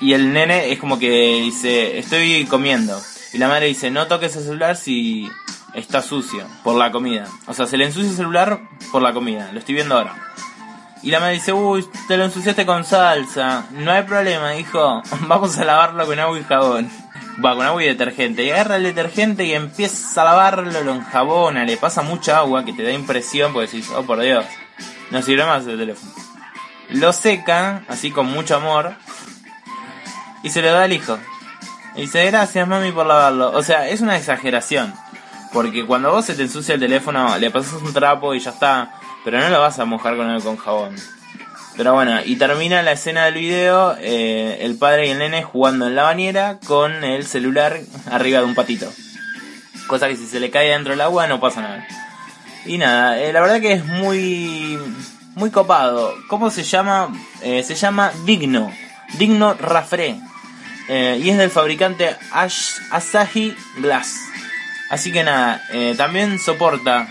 y 0.00 0.12
el 0.12 0.32
nene 0.32 0.72
es 0.72 0.78
como 0.78 0.98
que 0.98 1.40
dice, 1.42 1.98
estoy 1.98 2.46
comiendo. 2.46 3.00
Y 3.32 3.38
la 3.38 3.48
madre 3.48 3.66
dice, 3.66 3.90
no 3.90 4.06
toques 4.06 4.36
el 4.36 4.44
celular 4.44 4.76
si 4.76 5.28
está 5.74 6.00
sucio 6.00 6.46
por 6.62 6.76
la 6.76 6.92
comida. 6.92 7.26
O 7.46 7.54
sea, 7.54 7.66
se 7.66 7.76
le 7.76 7.86
ensucia 7.86 8.10
el 8.10 8.16
celular 8.16 8.60
por 8.92 9.02
la 9.02 9.12
comida. 9.12 9.50
Lo 9.52 9.58
estoy 9.58 9.74
viendo 9.74 9.96
ahora. 9.96 10.14
Y 11.02 11.10
la 11.10 11.18
madre 11.20 11.34
dice, 11.34 11.52
uy, 11.52 11.84
te 12.06 12.16
lo 12.16 12.24
ensuciaste 12.24 12.64
con 12.64 12.84
salsa. 12.84 13.66
No 13.72 13.90
hay 13.90 14.04
problema, 14.04 14.54
hijo. 14.54 15.02
Vamos 15.22 15.58
a 15.58 15.64
lavarlo 15.64 16.06
con 16.06 16.18
agua 16.20 16.38
y 16.38 16.44
jabón 16.44 17.05
va 17.44 17.54
con 17.54 17.66
agua 17.66 17.82
y 17.82 17.86
detergente. 17.86 18.44
Y 18.44 18.50
agarra 18.50 18.76
el 18.76 18.82
detergente 18.82 19.44
y 19.44 19.52
empieza 19.52 20.22
a 20.22 20.24
lavarlo, 20.24 20.82
lo 20.82 20.94
enjabona, 20.94 21.64
le 21.64 21.76
pasa 21.76 22.02
mucha 22.02 22.38
agua 22.38 22.64
que 22.64 22.72
te 22.72 22.82
da 22.82 22.92
impresión 22.92 23.52
porque 23.52 23.70
decís, 23.70 23.90
oh 23.94 24.02
por 24.04 24.20
Dios, 24.20 24.44
no 25.10 25.22
sirve 25.22 25.44
más 25.44 25.66
el 25.66 25.78
teléfono. 25.78 26.12
Lo 26.90 27.12
seca, 27.12 27.82
así 27.88 28.10
con 28.10 28.26
mucho 28.26 28.56
amor, 28.56 28.94
y 30.42 30.50
se 30.50 30.62
lo 30.62 30.70
da 30.72 30.84
al 30.84 30.92
hijo. 30.92 31.18
Y 31.96 32.02
dice, 32.02 32.26
gracias 32.26 32.68
mami 32.68 32.92
por 32.92 33.06
lavarlo. 33.06 33.50
O 33.52 33.62
sea, 33.62 33.88
es 33.88 34.00
una 34.00 34.16
exageración. 34.16 34.94
Porque 35.52 35.86
cuando 35.86 36.12
vos 36.12 36.26
se 36.26 36.34
te 36.34 36.42
ensucia 36.42 36.74
el 36.74 36.80
teléfono, 36.80 37.38
le 37.38 37.50
pasas 37.50 37.80
un 37.80 37.92
trapo 37.92 38.34
y 38.34 38.40
ya 38.40 38.50
está. 38.50 38.92
Pero 39.24 39.40
no 39.40 39.48
lo 39.48 39.60
vas 39.60 39.78
a 39.78 39.84
mojar 39.84 40.16
con 40.16 40.30
el 40.30 40.42
con 40.42 40.56
jabón. 40.56 40.94
Pero 41.76 41.92
bueno, 41.92 42.20
y 42.24 42.36
termina 42.36 42.82
la 42.82 42.92
escena 42.92 43.26
del 43.26 43.34
video, 43.34 43.96
eh, 44.00 44.58
el 44.62 44.76
padre 44.76 45.08
y 45.08 45.10
el 45.10 45.18
nene 45.18 45.42
jugando 45.42 45.86
en 45.86 45.94
la 45.94 46.04
bañera 46.04 46.58
con 46.66 47.04
el 47.04 47.26
celular 47.26 47.80
arriba 48.10 48.38
de 48.40 48.46
un 48.46 48.54
patito. 48.54 48.90
Cosa 49.86 50.08
que 50.08 50.16
si 50.16 50.26
se 50.26 50.40
le 50.40 50.50
cae 50.50 50.70
dentro 50.70 50.92
del 50.92 51.02
agua 51.02 51.26
no 51.26 51.38
pasa 51.38 51.60
nada. 51.60 51.86
Y 52.64 52.78
nada, 52.78 53.20
eh, 53.20 53.30
la 53.32 53.42
verdad 53.42 53.60
que 53.60 53.72
es 53.72 53.84
muy 53.84 54.78
muy 55.34 55.50
copado. 55.50 56.14
¿Cómo 56.28 56.50
se 56.50 56.62
llama? 56.62 57.12
Eh, 57.42 57.62
se 57.62 57.74
llama 57.74 58.10
Digno. 58.24 58.72
Digno 59.18 59.52
Rafre. 59.54 60.18
y 60.88 61.28
es 61.28 61.36
del 61.36 61.50
fabricante 61.50 62.16
Ash 62.32 62.78
Asahi 62.90 63.54
Glass. 63.78 64.18
Así 64.88 65.12
que 65.12 65.24
nada, 65.24 65.60
también 65.96 66.38
soporta 66.38 67.08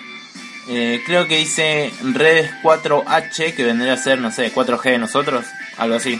eh, 0.67 1.01
creo 1.05 1.27
que 1.27 1.37
dice 1.37 1.93
redes 2.01 2.51
4H, 2.63 3.55
que 3.55 3.63
vendría 3.63 3.93
a 3.93 3.97
ser, 3.97 4.19
no 4.19 4.31
sé, 4.31 4.53
4G 4.53 4.83
de 4.91 4.97
nosotros, 4.97 5.45
algo 5.77 5.95
así. 5.95 6.19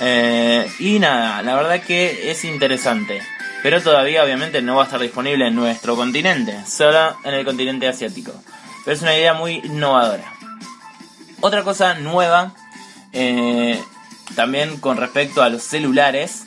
Eh, 0.00 0.70
y 0.78 0.98
nada, 0.98 1.42
la 1.42 1.54
verdad 1.54 1.82
que 1.82 2.30
es 2.30 2.44
interesante. 2.44 3.22
Pero 3.62 3.82
todavía 3.82 4.22
obviamente 4.22 4.62
no 4.62 4.76
va 4.76 4.82
a 4.82 4.84
estar 4.84 5.00
disponible 5.00 5.48
en 5.48 5.54
nuestro 5.54 5.96
continente, 5.96 6.64
solo 6.66 7.16
en 7.24 7.34
el 7.34 7.44
continente 7.44 7.88
asiático. 7.88 8.32
Pero 8.84 8.96
es 8.96 9.02
una 9.02 9.16
idea 9.16 9.34
muy 9.34 9.56
innovadora. 9.64 10.32
Otra 11.40 11.62
cosa 11.62 11.94
nueva, 11.94 12.54
eh, 13.12 13.82
también 14.34 14.78
con 14.78 14.96
respecto 14.96 15.42
a 15.42 15.48
los 15.48 15.62
celulares, 15.62 16.44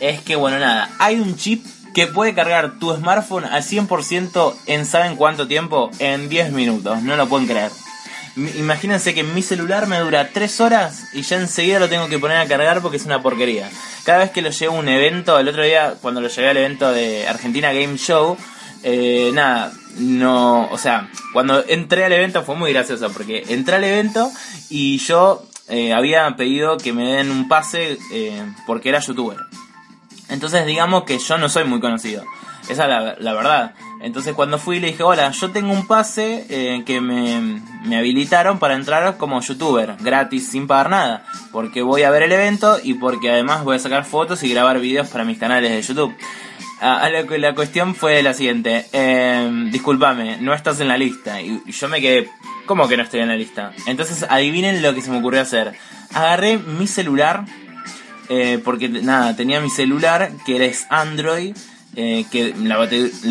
es 0.00 0.20
que, 0.22 0.36
bueno, 0.36 0.58
nada, 0.58 0.90
hay 0.98 1.20
un 1.20 1.36
chip 1.36 1.64
que 1.94 2.06
puede 2.06 2.34
cargar 2.34 2.78
tu 2.78 2.94
smartphone 2.94 3.44
al 3.44 3.62
100% 3.62 4.54
en 4.66 4.86
¿saben 4.86 5.16
cuánto 5.16 5.46
tiempo? 5.46 5.90
En 5.98 6.28
10 6.28 6.52
minutos, 6.52 7.02
no 7.02 7.16
lo 7.16 7.28
pueden 7.28 7.46
creer. 7.46 7.70
Imagínense 8.36 9.12
que 9.12 9.24
mi 9.24 9.42
celular 9.42 9.86
me 9.88 9.98
dura 9.98 10.30
3 10.32 10.60
horas 10.60 11.08
y 11.12 11.22
ya 11.22 11.36
enseguida 11.36 11.80
lo 11.80 11.88
tengo 11.88 12.08
que 12.08 12.18
poner 12.18 12.38
a 12.38 12.46
cargar 12.46 12.80
porque 12.80 12.96
es 12.96 13.04
una 13.04 13.22
porquería. 13.22 13.68
Cada 14.04 14.18
vez 14.18 14.30
que 14.30 14.40
lo 14.40 14.50
llevo 14.50 14.76
a 14.76 14.78
un 14.78 14.88
evento, 14.88 15.38
el 15.38 15.48
otro 15.48 15.64
día 15.64 15.94
cuando 16.00 16.20
lo 16.20 16.28
llevé 16.28 16.48
al 16.48 16.56
evento 16.56 16.92
de 16.92 17.26
Argentina 17.26 17.72
Game 17.72 17.96
Show, 17.96 18.36
eh, 18.82 19.30
nada, 19.34 19.72
no, 19.96 20.68
o 20.70 20.78
sea, 20.78 21.10
cuando 21.32 21.64
entré 21.66 22.04
al 22.04 22.12
evento 22.12 22.42
fue 22.42 22.54
muy 22.54 22.72
gracioso 22.72 23.10
porque 23.12 23.44
entré 23.48 23.76
al 23.76 23.84
evento 23.84 24.30
y 24.70 24.98
yo 24.98 25.44
eh, 25.68 25.92
había 25.92 26.34
pedido 26.36 26.78
que 26.78 26.92
me 26.92 27.12
den 27.12 27.30
un 27.30 27.48
pase 27.48 27.98
eh, 28.12 28.44
porque 28.66 28.88
era 28.88 29.00
youtuber. 29.00 29.38
Entonces 30.30 30.66
digamos 30.66 31.04
que 31.04 31.18
yo 31.18 31.38
no 31.38 31.48
soy 31.48 31.64
muy 31.64 31.80
conocido. 31.80 32.24
Esa 32.68 32.84
es 32.84 33.18
la, 33.20 33.34
verdad. 33.34 33.74
Entonces 34.00 34.34
cuando 34.34 34.58
fui 34.58 34.80
le 34.80 34.88
dije, 34.88 35.02
hola, 35.02 35.30
yo 35.30 35.50
tengo 35.50 35.72
un 35.72 35.86
pase 35.86 36.46
eh, 36.48 36.82
que 36.86 37.00
me, 37.00 37.60
me, 37.84 37.96
habilitaron 37.96 38.58
para 38.58 38.74
entrar 38.74 39.16
como 39.16 39.40
youtuber, 39.40 39.96
gratis, 40.00 40.48
sin 40.48 40.66
pagar 40.66 40.90
nada. 40.90 41.24
Porque 41.52 41.82
voy 41.82 42.04
a 42.04 42.10
ver 42.10 42.22
el 42.22 42.32
evento 42.32 42.78
y 42.82 42.94
porque 42.94 43.30
además 43.30 43.64
voy 43.64 43.76
a 43.76 43.80
sacar 43.80 44.04
fotos 44.04 44.42
y 44.42 44.50
grabar 44.50 44.78
vídeos 44.78 45.08
para 45.08 45.24
mis 45.24 45.38
canales 45.38 45.70
de 45.72 45.82
YouTube. 45.82 46.14
Ah, 46.82 47.10
la, 47.10 47.22
la, 47.36 47.54
cuestión 47.54 47.94
fue 47.94 48.22
la 48.22 48.32
siguiente, 48.32 48.86
eh, 48.94 49.68
discúlpame, 49.70 50.38
no 50.38 50.54
estás 50.54 50.80
en 50.80 50.88
la 50.88 50.96
lista. 50.96 51.42
Y, 51.42 51.60
yo 51.70 51.88
me 51.90 52.00
quedé, 52.00 52.30
¿cómo 52.64 52.88
que 52.88 52.96
no 52.96 53.02
estoy 53.02 53.20
en 53.20 53.28
la 53.28 53.36
lista? 53.36 53.72
Entonces 53.86 54.24
adivinen 54.26 54.80
lo 54.80 54.94
que 54.94 55.02
se 55.02 55.10
me 55.10 55.18
ocurrió 55.18 55.42
hacer. 55.42 55.74
Agarré 56.14 56.56
mi 56.56 56.86
celular, 56.86 57.44
eh, 58.30 58.60
porque 58.64 58.88
nada, 58.88 59.34
tenía 59.34 59.60
mi 59.60 59.70
celular 59.70 60.30
que 60.46 60.64
es 60.64 60.86
Android, 60.88 61.56
eh, 61.96 62.24
que 62.30 62.54
la, 62.54 62.76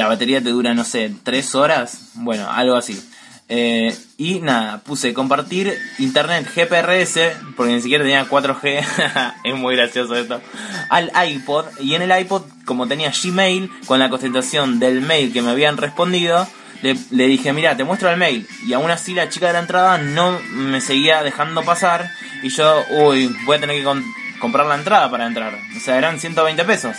batería 0.07 0.43
te 0.43 0.49
dura, 0.49 0.73
no 0.73 0.83
sé, 0.83 1.09
3 1.23 1.55
horas, 1.55 2.11
bueno, 2.15 2.51
algo 2.51 2.75
así. 2.75 3.01
Eh, 3.47 3.97
y 4.17 4.41
nada, 4.41 4.81
puse 4.81 5.13
compartir 5.13 5.73
internet 5.99 6.45
GPRS, 6.53 7.17
porque 7.55 7.71
ni 7.71 7.81
siquiera 7.81 8.03
tenía 8.03 8.27
4G, 8.27 9.33
es 9.45 9.55
muy 9.55 9.77
gracioso 9.77 10.15
esto, 10.15 10.41
al 10.89 11.11
iPod. 11.29 11.65
Y 11.79 11.95
en 11.95 12.01
el 12.01 12.19
iPod, 12.19 12.43
como 12.65 12.85
tenía 12.87 13.11
Gmail, 13.11 13.71
con 13.85 13.99
la 13.99 14.09
concentración 14.09 14.79
del 14.79 14.99
mail 14.99 15.31
que 15.31 15.41
me 15.41 15.51
habían 15.51 15.77
respondido, 15.77 16.45
le, 16.81 17.27
dije, 17.27 17.53
mira, 17.53 17.77
te 17.77 17.85
muestro 17.85 18.09
el 18.09 18.17
mail. 18.17 18.47
Y 18.67 18.73
aún 18.73 18.91
así 18.91 19.13
la 19.13 19.29
chica 19.29 19.47
de 19.47 19.53
la 19.53 19.59
entrada 19.59 19.97
no 19.97 20.39
me 20.51 20.81
seguía 20.81 21.23
dejando 21.23 21.63
pasar. 21.63 22.09
Y 22.43 22.49
yo, 22.49 22.83
uy, 22.91 23.33
voy 23.45 23.57
a 23.57 23.59
tener 23.59 23.77
que 23.77 23.83
comprar 24.39 24.65
la 24.65 24.75
entrada 24.75 25.09
para 25.11 25.27
entrar. 25.27 25.53
O 25.75 25.79
sea, 25.79 25.97
eran 25.97 26.19
120 26.19 26.63
pesos. 26.65 26.95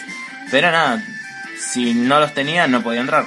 Pero 0.51 0.71
nada, 0.71 1.03
si 1.73 1.95
no 1.95 2.21
los 2.21 2.35
tenía 2.35 2.67
no 2.67 2.83
podía 2.83 3.01
entrar. 3.01 3.27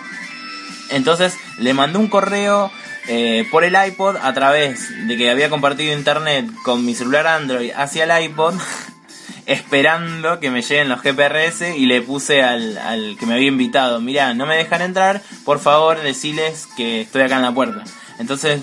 Entonces 0.89 1.37
le 1.57 1.73
mandé 1.73 1.97
un 1.97 2.07
correo 2.07 2.71
eh, 3.07 3.45
por 3.51 3.63
el 3.63 3.75
iPod 3.75 4.17
a 4.17 4.33
través 4.33 5.07
de 5.07 5.17
que 5.17 5.29
había 5.29 5.49
compartido 5.49 5.97
internet 5.97 6.49
con 6.63 6.85
mi 6.85 6.95
celular 6.95 7.27
Android 7.27 7.71
hacia 7.75 8.03
el 8.05 8.23
iPod, 8.25 8.55
esperando 9.45 10.39
que 10.39 10.49
me 10.49 10.61
lleguen 10.61 10.89
los 10.89 11.01
GPRS 11.01 11.75
y 11.75 11.85
le 11.85 12.01
puse 12.01 12.43
al, 12.43 12.77
al 12.77 13.17
que 13.19 13.25
me 13.25 13.33
había 13.33 13.47
invitado, 13.47 13.99
mira, 13.99 14.33
no 14.33 14.45
me 14.45 14.55
dejan 14.55 14.81
entrar, 14.81 15.21
por 15.43 15.59
favor 15.59 16.01
deciles 16.01 16.67
que 16.77 17.01
estoy 17.01 17.23
acá 17.23 17.37
en 17.37 17.41
la 17.41 17.53
puerta. 17.53 17.83
Entonces, 18.19 18.61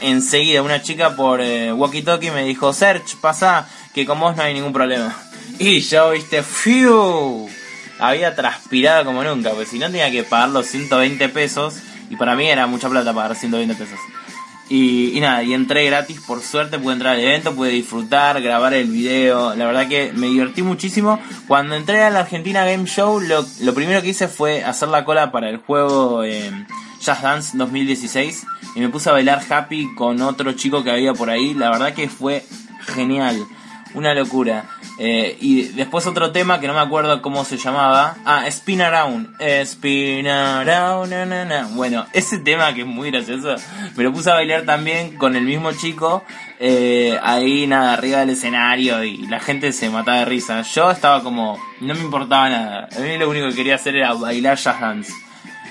enseguida 0.00 0.62
una 0.62 0.82
chica 0.82 1.16
por 1.16 1.40
eh, 1.40 1.72
walkie 1.72 2.02
talkie 2.02 2.30
me 2.30 2.44
dijo, 2.44 2.72
Search, 2.72 3.16
pasa, 3.20 3.68
que 3.94 4.04
con 4.04 4.18
vos 4.18 4.36
no 4.36 4.42
hay 4.42 4.54
ningún 4.54 4.72
problema. 4.72 5.14
Y 5.60 5.80
yo, 5.80 6.10
viste, 6.10 6.42
¡fiu! 6.44 7.48
Había 7.98 8.36
transpirado 8.36 9.04
como 9.04 9.24
nunca, 9.24 9.50
pues 9.50 9.70
si 9.70 9.78
no 9.78 9.86
tenía 9.86 10.08
que 10.10 10.22
pagar 10.22 10.50
los 10.50 10.66
120 10.66 11.28
pesos, 11.30 11.74
y 12.10 12.16
para 12.16 12.36
mí 12.36 12.48
era 12.48 12.68
mucha 12.68 12.88
plata 12.88 13.12
pagar 13.12 13.34
120 13.34 13.74
pesos. 13.74 13.98
Y, 14.70 15.18
nada, 15.20 15.42
y 15.42 15.54
entré 15.54 15.86
gratis, 15.86 16.20
por 16.26 16.42
suerte 16.42 16.78
pude 16.78 16.92
entrar 16.92 17.14
al 17.14 17.20
evento, 17.20 17.54
pude 17.54 17.70
disfrutar, 17.70 18.42
grabar 18.42 18.74
el 18.74 18.88
video, 18.88 19.54
la 19.54 19.64
verdad 19.64 19.88
que 19.88 20.12
me 20.14 20.26
divertí 20.26 20.62
muchísimo. 20.62 21.18
Cuando 21.46 21.74
entré 21.74 22.02
a 22.02 22.10
la 22.10 22.20
Argentina 22.20 22.66
Game 22.66 22.84
Show, 22.84 23.20
lo, 23.20 23.46
lo 23.62 23.74
primero 23.74 24.02
que 24.02 24.08
hice 24.08 24.28
fue 24.28 24.62
hacer 24.62 24.88
la 24.88 25.06
cola 25.06 25.32
para 25.32 25.48
el 25.48 25.56
juego 25.56 26.22
eh, 26.22 26.50
Just 26.96 27.22
Dance 27.22 27.56
2016 27.56 28.46
y 28.74 28.80
me 28.80 28.90
puse 28.90 29.08
a 29.08 29.12
bailar 29.12 29.40
happy 29.48 29.94
con 29.94 30.20
otro 30.20 30.52
chico 30.52 30.84
que 30.84 30.90
había 30.90 31.14
por 31.14 31.30
ahí, 31.30 31.54
la 31.54 31.70
verdad 31.70 31.94
que 31.94 32.08
fue 32.10 32.44
genial 32.94 33.46
una 33.94 34.14
locura. 34.14 34.66
Eh, 35.00 35.38
y 35.40 35.62
después 35.62 36.06
otro 36.06 36.32
tema 36.32 36.58
que 36.58 36.66
no 36.66 36.74
me 36.74 36.80
acuerdo 36.80 37.22
cómo 37.22 37.44
se 37.44 37.56
llamaba. 37.56 38.16
Ah, 38.24 38.46
Spin 38.48 38.82
Around. 38.82 39.40
Spin 39.40 40.26
Around. 40.26 41.76
Bueno, 41.76 42.06
ese 42.12 42.38
tema 42.38 42.74
que 42.74 42.80
es 42.80 42.86
muy 42.86 43.10
gracioso. 43.10 43.54
Me 43.96 44.02
lo 44.02 44.12
puse 44.12 44.30
a 44.30 44.34
bailar 44.34 44.64
también 44.64 45.16
con 45.16 45.36
el 45.36 45.44
mismo 45.44 45.72
chico. 45.72 46.24
Eh, 46.58 47.18
ahí 47.22 47.66
nada, 47.68 47.92
arriba 47.92 48.18
del 48.18 48.30
escenario. 48.30 49.04
Y 49.04 49.26
la 49.28 49.38
gente 49.38 49.72
se 49.72 49.88
mataba 49.88 50.18
de 50.18 50.24
risa. 50.24 50.62
Yo 50.62 50.90
estaba 50.90 51.22
como. 51.22 51.58
No 51.80 51.94
me 51.94 52.00
importaba 52.00 52.48
nada. 52.48 52.88
A 52.96 53.00
mí 53.00 53.16
lo 53.18 53.30
único 53.30 53.48
que 53.48 53.54
quería 53.54 53.76
hacer 53.76 53.94
era 53.94 54.12
bailar 54.14 54.58
jazz 54.58 54.80
dance. 54.80 55.12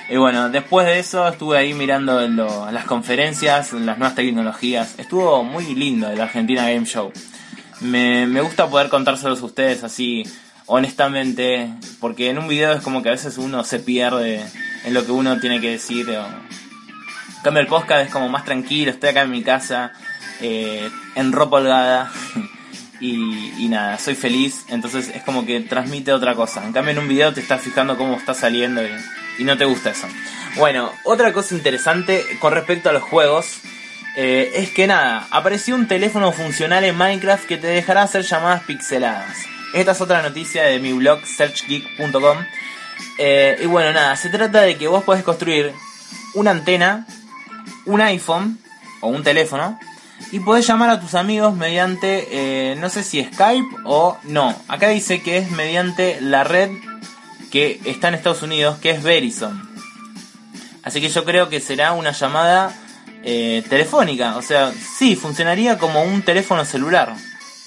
Y 0.09 0.15
bueno, 0.15 0.49
después 0.49 0.87
de 0.87 0.99
eso 0.99 1.27
estuve 1.27 1.57
ahí 1.57 1.73
mirando 1.73 2.25
las 2.71 2.85
conferencias, 2.85 3.73
las 3.73 3.97
nuevas 3.97 4.15
tecnologías. 4.15 4.97
Estuvo 4.97 5.43
muy 5.43 5.75
lindo 5.75 6.09
el 6.09 6.21
Argentina 6.21 6.69
Game 6.69 6.85
Show. 6.85 7.11
Me, 7.81 8.25
me 8.25 8.41
gusta 8.41 8.69
poder 8.69 8.89
contárselos 8.89 9.41
a 9.41 9.45
ustedes 9.45 9.83
así 9.83 10.23
honestamente, 10.67 11.73
porque 11.99 12.29
en 12.29 12.37
un 12.37 12.47
video 12.47 12.73
es 12.73 12.83
como 12.83 13.01
que 13.01 13.09
a 13.09 13.13
veces 13.13 13.37
uno 13.37 13.63
se 13.63 13.79
pierde 13.79 14.45
en 14.83 14.93
lo 14.93 15.05
que 15.05 15.11
uno 15.11 15.39
tiene 15.39 15.59
que 15.59 15.71
decir. 15.71 16.09
En 16.09 17.43
cambio 17.43 17.61
el 17.61 17.67
podcast 17.67 18.05
es 18.05 18.11
como 18.11 18.29
más 18.29 18.45
tranquilo, 18.45 18.91
estoy 18.91 19.09
acá 19.09 19.23
en 19.23 19.31
mi 19.31 19.41
casa, 19.41 19.93
eh, 20.41 20.89
en 21.15 21.31
ropa 21.31 21.57
holgada. 21.57 22.11
Y, 22.99 23.67
nada, 23.69 23.99
soy 23.99 24.15
feliz, 24.15 24.65
entonces 24.69 25.11
es 25.13 25.21
como 25.21 25.45
que 25.45 25.59
transmite 25.59 26.11
otra 26.11 26.33
cosa. 26.33 26.65
En 26.65 26.73
cambio 26.73 26.93
en 26.93 26.97
un 26.97 27.07
video 27.07 27.31
te 27.31 27.41
estás 27.41 27.61
fijando 27.61 27.95
cómo 27.95 28.15
está 28.15 28.33
saliendo 28.33 28.81
y, 29.37 29.43
no 29.43 29.55
te 29.55 29.65
gusta 29.65 29.91
eso. 29.91 30.07
Bueno, 30.55 30.91
otra 31.03 31.31
cosa 31.31 31.53
interesante 31.53 32.25
con 32.39 32.53
respecto 32.53 32.89
a 32.89 32.93
los 32.93 33.03
juegos 33.03 33.59
eh, 34.19 34.51
es 34.55 34.71
que 34.71 34.87
nada, 34.87 35.27
apareció 35.29 35.75
un 35.75 35.87
teléfono 35.87 36.31
funcional 36.31 36.83
en 36.83 36.97
Minecraft 36.97 37.45
que 37.45 37.57
te 37.57 37.67
dejará 37.67 38.01
hacer 38.01 38.23
llamadas 38.23 38.63
pixeladas. 38.63 39.37
Esta 39.75 39.91
es 39.91 40.01
otra 40.01 40.23
noticia 40.23 40.63
de 40.63 40.79
mi 40.79 40.91
blog 40.91 41.23
searchgeek.com. 41.23 42.39
Eh, 43.19 43.59
y 43.61 43.67
bueno, 43.67 43.93
nada, 43.93 44.15
se 44.15 44.29
trata 44.29 44.61
de 44.63 44.75
que 44.75 44.87
vos 44.87 45.03
podés 45.03 45.23
construir 45.23 45.71
una 46.33 46.49
antena, 46.49 47.05
un 47.85 48.01
iPhone 48.01 48.57
o 49.01 49.09
un 49.09 49.21
teléfono 49.21 49.79
y 50.31 50.39
podés 50.39 50.65
llamar 50.65 50.89
a 50.89 50.99
tus 50.99 51.13
amigos 51.13 51.55
mediante, 51.55 52.27
eh, 52.71 52.75
no 52.75 52.89
sé 52.89 53.03
si 53.03 53.23
Skype 53.23 53.69
o 53.85 54.17
no. 54.23 54.59
Acá 54.67 54.89
dice 54.89 55.21
que 55.21 55.37
es 55.37 55.51
mediante 55.51 56.19
la 56.21 56.43
red 56.43 56.71
que 57.51 57.79
está 57.85 58.07
en 58.07 58.15
Estados 58.15 58.41
Unidos, 58.41 58.79
que 58.79 58.89
es 58.89 59.03
Verizon. 59.03 59.69
Así 60.81 61.01
que 61.01 61.09
yo 61.09 61.23
creo 61.23 61.49
que 61.49 61.59
será 61.59 61.91
una 61.91 62.13
llamada 62.13 62.75
eh, 63.23 63.63
telefónica. 63.69 64.37
O 64.37 64.41
sea, 64.41 64.71
sí, 64.71 65.15
funcionaría 65.15 65.77
como 65.77 66.03
un 66.03 66.21
teléfono 66.21 66.65
celular. 66.65 67.13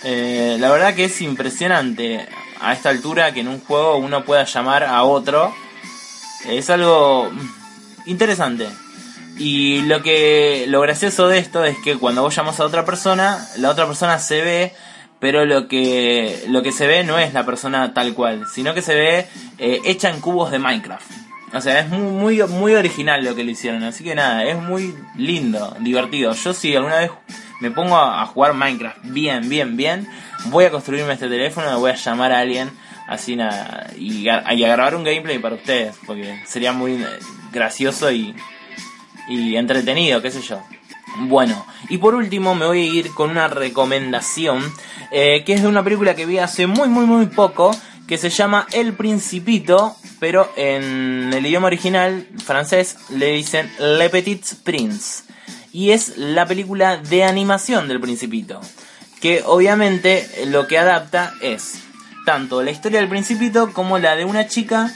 Eh, 0.02 0.56
la 0.58 0.70
verdad 0.70 0.94
que 0.94 1.04
es 1.04 1.20
impresionante 1.20 2.26
a 2.60 2.72
esta 2.72 2.90
altura 2.90 3.32
que 3.32 3.40
en 3.40 3.48
un 3.48 3.60
juego 3.60 3.96
uno 3.96 4.24
pueda 4.24 4.44
llamar 4.44 4.84
a 4.84 5.02
otro. 5.02 5.54
Es 6.46 6.70
algo 6.70 7.30
interesante. 8.06 8.68
Y 9.38 9.82
lo 9.82 10.02
que 10.02 10.66
lo 10.68 10.80
gracioso 10.80 11.28
de 11.28 11.38
esto 11.38 11.64
es 11.64 11.76
que 11.78 11.96
cuando 11.96 12.22
vos 12.22 12.34
llamas 12.34 12.60
a 12.60 12.64
otra 12.64 12.84
persona, 12.84 13.46
la 13.56 13.70
otra 13.70 13.86
persona 13.86 14.18
se 14.18 14.42
ve, 14.42 14.74
pero 15.18 15.46
lo 15.46 15.66
que 15.66 16.44
lo 16.48 16.62
que 16.62 16.72
se 16.72 16.86
ve 16.86 17.04
no 17.04 17.18
es 17.18 17.32
la 17.32 17.46
persona 17.46 17.94
tal 17.94 18.14
cual, 18.14 18.46
sino 18.52 18.74
que 18.74 18.82
se 18.82 18.94
ve 18.94 19.26
eh, 19.58 19.80
hecha 19.84 20.10
en 20.10 20.20
cubos 20.20 20.50
de 20.50 20.58
Minecraft. 20.58 21.29
O 21.52 21.60
sea, 21.60 21.80
es 21.80 21.88
muy, 21.88 22.00
muy 22.00 22.42
muy 22.48 22.74
original 22.74 23.24
lo 23.24 23.34
que 23.34 23.44
lo 23.44 23.50
hicieron, 23.50 23.82
así 23.82 24.04
que 24.04 24.14
nada, 24.14 24.44
es 24.44 24.56
muy 24.56 24.94
lindo, 25.16 25.76
divertido. 25.80 26.32
Yo 26.32 26.52
si 26.52 26.74
alguna 26.76 26.98
vez 26.98 27.10
me 27.60 27.70
pongo 27.70 27.96
a, 27.96 28.24
jugar 28.26 28.54
Minecraft 28.54 28.98
bien, 29.04 29.48
bien, 29.48 29.76
bien, 29.76 30.08
voy 30.46 30.64
a 30.64 30.70
construirme 30.70 31.12
este 31.12 31.28
teléfono, 31.28 31.78
voy 31.80 31.90
a 31.90 31.96
llamar 31.96 32.32
a 32.32 32.38
alguien 32.38 32.70
así 33.08 33.34
nada 33.34 33.90
y 33.98 34.28
a, 34.28 34.54
y 34.54 34.62
a 34.62 34.68
grabar 34.68 34.94
un 34.94 35.02
gameplay 35.02 35.38
para 35.38 35.56
ustedes, 35.56 35.96
porque 36.06 36.40
sería 36.46 36.72
muy 36.72 36.94
eh, 36.94 37.06
gracioso 37.52 38.12
y 38.12 38.34
y 39.30 39.56
entretenido, 39.56 40.20
qué 40.20 40.30
sé 40.30 40.42
yo. 40.42 40.60
Bueno, 41.22 41.66
y 41.88 41.98
por 41.98 42.14
último 42.14 42.54
me 42.54 42.66
voy 42.66 42.80
a 42.80 42.92
ir 42.92 43.14
con 43.14 43.30
una 43.30 43.48
recomendación 43.48 44.62
eh, 45.10 45.42
que 45.44 45.54
es 45.54 45.62
de 45.62 45.68
una 45.68 45.82
película 45.82 46.14
que 46.14 46.26
vi 46.26 46.38
hace 46.38 46.66
muy 46.66 46.88
muy 46.88 47.04
muy 47.04 47.26
poco 47.26 47.72
que 48.10 48.18
se 48.18 48.28
llama 48.28 48.66
El 48.72 48.94
Principito, 48.94 49.94
pero 50.18 50.50
en 50.56 51.32
el 51.32 51.46
idioma 51.46 51.68
original 51.68 52.26
francés 52.44 52.96
le 53.08 53.34
dicen 53.34 53.70
Le 53.78 54.10
Petit 54.10 54.44
Prince. 54.64 55.22
Y 55.72 55.92
es 55.92 56.16
la 56.16 56.44
película 56.44 56.96
de 56.96 57.22
animación 57.22 57.86
del 57.86 58.00
Principito, 58.00 58.60
que 59.20 59.44
obviamente 59.46 60.28
lo 60.46 60.66
que 60.66 60.76
adapta 60.76 61.34
es 61.40 61.74
tanto 62.26 62.64
la 62.64 62.72
historia 62.72 62.98
del 62.98 63.08
Principito 63.08 63.72
como 63.72 63.96
la 64.00 64.16
de 64.16 64.24
una 64.24 64.48
chica 64.48 64.92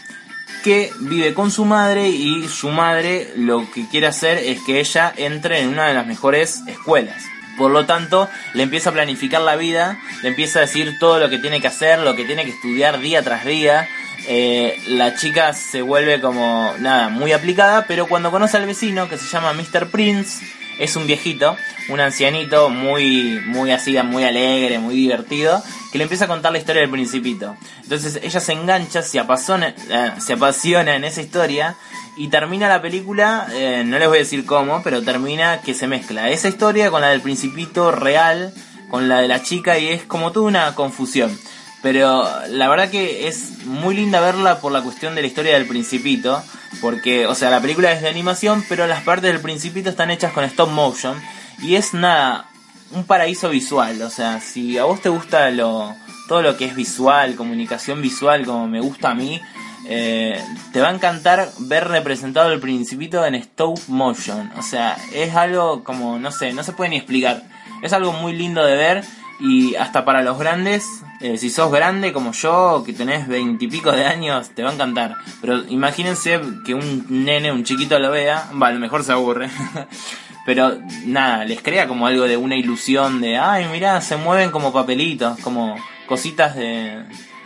que 0.65 0.91
vive 0.99 1.35
con 1.35 1.53
su 1.53 1.65
madre 1.65 2.09
y 2.09 2.49
su 2.49 2.71
madre 2.71 3.33
lo 3.37 3.71
que 3.71 3.89
quiere 3.89 4.09
hacer 4.09 4.39
es 4.39 4.61
que 4.63 4.81
ella 4.81 5.15
entre 5.17 5.61
en 5.61 5.69
una 5.69 5.87
de 5.87 5.95
las 5.95 6.09
mejores 6.09 6.63
escuelas. 6.67 7.23
Por 7.57 7.71
lo 7.71 7.87
tanto, 7.87 8.29
le 8.53 8.63
empieza 8.63 8.91
a 8.91 8.93
planificar 8.93 9.41
la 9.41 9.57
vida, 9.57 9.99
le 10.23 10.31
empieza 10.31 10.59
a 10.59 10.63
decir 10.63 10.99
todo 10.99 11.19
lo 11.19 11.31
que 11.31 11.39
tiene 11.39 11.61
que 11.61 11.69
hacer, 11.69 11.99
lo 12.01 12.15
que 12.15 12.25
tiene 12.25 12.45
que 12.45 12.51
estudiar 12.51 13.01
día 13.01 13.23
tras 13.23 13.45
día. 13.45 13.89
Eh, 14.27 14.77
la 14.89 15.15
chica 15.15 15.53
se 15.53 15.83
vuelve 15.83 16.21
como, 16.21 16.73
nada, 16.79 17.09
muy 17.09 17.33
aplicada, 17.33 17.87
pero 17.87 18.07
cuando 18.07 18.31
conoce 18.31 18.57
al 18.57 18.67
vecino, 18.67 19.09
que 19.09 19.19
se 19.19 19.27
llama 19.27 19.53
Mr. 19.53 19.91
Prince, 19.91 20.45
es 20.79 20.97
un 20.97 21.07
viejito, 21.07 21.57
un 21.89 22.01
ancianito 22.01 22.71
muy, 22.71 23.41
muy 23.47 23.71
así, 23.71 23.97
muy 24.03 24.25
alegre, 24.25 24.79
muy 24.79 24.95
divertido, 24.95 25.63
que 25.93 25.99
le 25.99 26.05
empieza 26.05 26.25
a 26.25 26.29
contar 26.29 26.53
la 26.53 26.59
historia 26.59 26.83
del 26.83 26.91
principito. 26.91 27.57
Entonces 27.83 28.21
ella 28.23 28.41
se 28.41 28.53
engancha, 28.53 29.03
se 29.03 29.19
apasiona, 29.19 29.69
eh, 29.69 30.13
se 30.19 30.33
apasiona 30.33 30.97
en 30.97 31.05
esa 31.05 31.21
historia 31.21 31.77
y 32.17 32.29
termina 32.29 32.69
la 32.69 32.81
película, 32.83 33.47
eh, 33.53 33.83
no 33.85 33.99
les 33.99 34.09
voy 34.09 34.19
a 34.19 34.21
decir 34.21 34.47
cómo, 34.47 34.83
pero 34.83 35.03
termina 35.03 35.61
que 35.61 35.75
se 35.75 35.87
mezcla 35.87 36.31
esa 36.31 36.49
historia 36.49 36.91
con 36.91 37.01
la 37.01 37.09
del 37.09 37.21
principito 37.21 37.91
real, 37.91 38.53
con 38.91 39.09
la 39.09 39.21
de 39.21 39.29
la 39.29 39.43
chica 39.43 39.79
y 39.79 39.89
es 39.89 40.05
como 40.05 40.33
toda 40.33 40.47
una 40.47 40.75
confusión. 40.75 41.37
Pero 41.83 42.27
la 42.49 42.69
verdad 42.69 42.89
que 42.89 43.29
es 43.29 43.67
muy 43.67 43.95
linda 43.95 44.19
verla 44.21 44.61
por 44.61 44.73
la 44.73 44.81
cuestión 44.81 45.15
de 45.15 45.21
la 45.21 45.27
historia 45.27 45.53
del 45.53 45.67
principito. 45.67 46.43
Porque, 46.81 47.27
o 47.27 47.35
sea, 47.35 47.51
la 47.51 47.61
película 47.61 47.93
es 47.93 48.03
de 48.03 48.09
animación, 48.09 48.65
pero 48.69 48.87
las 48.87 49.03
partes 49.03 49.33
del 49.33 49.41
principito 49.41 49.91
están 49.91 50.11
hechas 50.11 50.33
con 50.33 50.45
stop 50.45 50.71
motion. 50.71 51.21
Y 51.63 51.77
es 51.77 51.95
nada, 51.95 52.47
un 52.93 53.05
paraíso 53.05 53.51
visual. 53.51 54.03
O 54.03 54.11
sea, 54.11 54.41
si 54.41 54.79
a 54.79 54.85
vos 54.85 55.01
te 55.01 55.09
gusta 55.09 55.51
lo, 55.51 55.95
todo 56.29 56.43
lo 56.43 56.57
que 56.57 56.65
es 56.67 56.75
visual, 56.75 57.37
comunicación 57.37 58.03
visual, 58.03 58.45
como 58.45 58.67
me 58.67 58.81
gusta 58.81 59.11
a 59.11 59.15
mí, 59.15 59.41
eh, 59.87 60.43
te 60.73 60.81
va 60.81 60.89
a 60.89 60.95
encantar 60.95 61.49
ver 61.61 61.89
representado 61.89 62.53
el 62.53 62.61
principito 62.61 63.25
en 63.25 63.35
stop 63.35 63.79
motion. 63.89 64.51
O 64.57 64.63
sea, 64.63 64.97
es 65.13 65.35
algo 65.35 65.85
como, 65.85 66.19
no 66.19 66.31
sé, 66.31 66.53
no 66.53 66.63
se 66.65 66.73
puede 66.73 66.91
ni 66.91 66.97
explicar. 66.97 67.43
Es 67.83 67.93
algo 67.93 68.13
muy 68.13 68.33
lindo 68.33 68.65
de 68.65 68.77
ver 68.77 69.05
y 69.41 69.75
hasta 69.75 70.05
para 70.05 70.23
los 70.23 70.39
grandes, 70.39 70.85
eh, 71.21 71.39
si 71.39 71.51
sos 71.51 71.73
grande 71.73 72.13
como 72.13 72.33
yo, 72.33 72.83
que 72.85 72.93
tenés 72.93 73.27
veintipico 73.27 73.93
de 73.93 74.05
años, 74.05 74.51
te 74.51 74.63
va 74.63 74.71
a 74.71 74.75
encantar. 74.75 75.17
Pero 75.41 75.65
imagínense 75.69 76.41
que 76.65 76.75
un 76.75 77.07
nene, 77.09 77.53
un 77.53 77.65
chiquito 77.65 77.99
lo 77.99 78.11
vea, 78.11 78.51
va, 78.61 78.69
a 78.69 78.73
lo 78.73 78.81
mejor 78.81 79.03
se 79.05 79.13
aburre. 79.13 79.51
Pero 80.47 80.79
nada, 81.07 81.45
les 81.45 81.63
crea 81.63 81.89
como 81.89 82.07
algo 82.07 82.25
de 82.25 82.37
una 82.37 82.57
ilusión 82.57 83.21
de, 83.21 83.39
ay, 83.39 83.67
mirá, 83.73 84.01
se 84.03 84.17
mueven 84.17 84.51
como 84.51 84.73
papelitos, 84.73 85.39
como 85.41 85.77
cositas 86.07 86.55
de, 86.55 87.03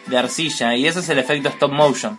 de 0.06 0.18
arcilla. 0.18 0.74
Y 0.74 0.86
ese 0.86 1.00
es 1.00 1.08
el 1.08 1.18
efecto 1.18 1.48
stop 1.48 1.72
motion. 1.72 2.18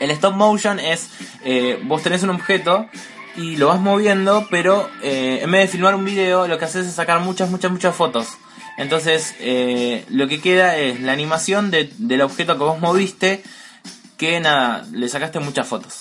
El 0.00 0.10
stop 0.10 0.34
motion 0.34 0.80
es, 0.80 1.10
eh, 1.44 1.80
vos 1.84 2.02
tenés 2.02 2.22
un 2.24 2.30
objeto 2.30 2.88
y 3.36 3.56
lo 3.56 3.68
vas 3.68 3.80
moviendo, 3.80 4.46
pero 4.50 4.88
eh, 5.02 5.40
en 5.42 5.50
vez 5.50 5.62
de 5.62 5.68
filmar 5.68 5.94
un 5.94 6.04
video, 6.04 6.46
lo 6.48 6.58
que 6.58 6.64
haces 6.64 6.86
es 6.86 6.94
sacar 6.94 7.20
muchas, 7.20 7.50
muchas, 7.50 7.70
muchas 7.70 7.94
fotos. 7.94 8.36
Entonces, 8.82 9.36
eh, 9.38 10.04
lo 10.08 10.26
que 10.26 10.40
queda 10.40 10.76
es 10.76 11.00
la 11.00 11.12
animación 11.12 11.70
del 11.70 12.20
objeto 12.20 12.58
que 12.58 12.64
vos 12.64 12.80
moviste, 12.80 13.42
que 14.18 14.40
nada, 14.40 14.84
le 14.92 15.08
sacaste 15.08 15.38
muchas 15.38 15.68
fotos. 15.68 15.98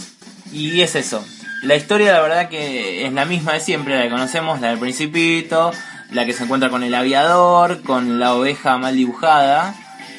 Y 0.52 0.82
es 0.82 0.96
eso. 0.96 1.24
La 1.62 1.76
historia, 1.76 2.12
la 2.12 2.22
verdad, 2.22 2.50
que 2.50 3.06
es 3.06 3.14
la 3.14 3.26
misma 3.26 3.54
de 3.54 3.60
siempre, 3.60 3.96
la 3.96 4.04
que 4.04 4.10
conocemos, 4.10 4.60
la 4.62 4.70
del 4.70 4.80
Principito, 4.80 5.72
la 6.12 6.26
que 6.26 6.34
se 6.34 6.44
encuentra 6.44 6.72
con 6.72 6.82
el 6.82 6.96
aviador, 6.96 7.84
con 7.84 8.20
la 8.20 8.34
oveja 8.34 8.80
mal 8.80 8.96
dibujada. 8.96 9.76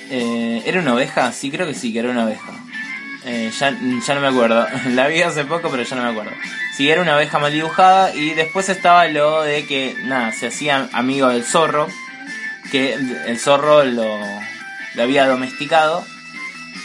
Eh, 0.08 0.62
¿Era 0.64 0.80
una 0.80 0.94
oveja? 0.94 1.32
Sí, 1.32 1.50
creo 1.50 1.66
que 1.66 1.74
sí, 1.74 1.92
que 1.92 1.98
era 1.98 2.10
una 2.10 2.26
oveja. 2.26 2.52
Eh, 3.24 3.50
ya, 3.58 3.76
ya 4.06 4.14
no 4.14 4.20
me 4.20 4.28
acuerdo. 4.28 4.66
La 4.90 5.08
vi 5.08 5.20
hace 5.22 5.44
poco, 5.44 5.68
pero 5.68 5.82
ya 5.82 5.96
no 5.96 6.04
me 6.04 6.10
acuerdo. 6.10 6.30
Sí, 6.76 6.88
era 6.88 7.02
una 7.02 7.16
oveja 7.16 7.40
mal 7.40 7.52
dibujada. 7.52 8.14
Y 8.14 8.34
después 8.34 8.68
estaba 8.68 9.08
lo 9.08 9.42
de 9.42 9.66
que, 9.66 9.96
nada, 10.04 10.30
se 10.30 10.46
hacía 10.46 10.88
amigo 10.92 11.28
del 11.28 11.44
zorro 11.44 11.88
que 12.72 12.94
el 12.94 13.38
zorro 13.38 13.84
lo, 13.84 14.18
había 14.98 15.26
domesticado 15.26 16.02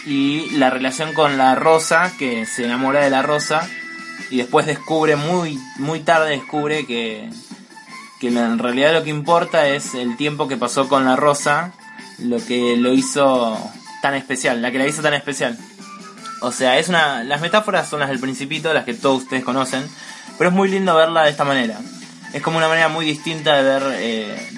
y 0.06 0.50
la 0.58 0.70
relación 0.70 1.14
con 1.14 1.38
la 1.38 1.56
rosa, 1.56 2.12
que 2.20 2.46
se 2.46 2.66
enamora 2.66 3.00
de 3.00 3.10
la 3.10 3.22
rosa 3.22 3.68
y 4.30 4.38
después 4.38 4.66
descubre 4.66 5.16
muy, 5.16 5.58
muy 5.78 6.02
tarde 6.02 6.32
descubre 6.32 6.86
que, 6.86 7.30
que 8.20 8.28
en 8.28 8.60
realidad 8.60 8.94
lo 8.94 9.04
que 9.04 9.12
importa 9.12 9.70
es 9.70 9.96
el 9.96 10.18
tiempo 10.18 10.50
que 10.50 10.58
pasó 10.58 10.90
con 10.90 11.06
la 11.06 11.16
rosa, 11.16 11.72
lo 12.20 12.46
que 12.46 12.76
lo 12.76 12.92
hizo 12.92 13.58
tan 14.02 14.14
especial, 14.14 14.62
la 14.62 14.72
que 14.72 14.80
la 14.80 14.88
hizo 14.88 15.02
tan 15.02 15.14
especial. 15.14 15.58
O 16.42 16.52
sea, 16.52 16.78
es 16.78 16.90
una. 16.90 17.24
Las 17.24 17.40
metáforas 17.40 17.88
son 17.88 18.02
las 18.02 18.10
del 18.10 18.20
principito, 18.20 18.74
las 18.74 18.84
que 18.84 18.94
todos 18.94 19.24
ustedes 19.24 19.44
conocen, 19.44 19.90
pero 20.38 20.50
es 20.50 20.56
muy 20.56 20.68
lindo 20.68 20.94
verla 20.96 21.24
de 21.24 21.30
esta 21.30 21.46
manera. 21.46 21.80
Es 22.34 22.42
como 22.42 22.58
una 22.58 22.68
manera 22.68 22.90
muy 22.90 23.06
distinta 23.06 23.56
de 23.56 23.64
ver 23.64 23.84
eh, 24.00 24.50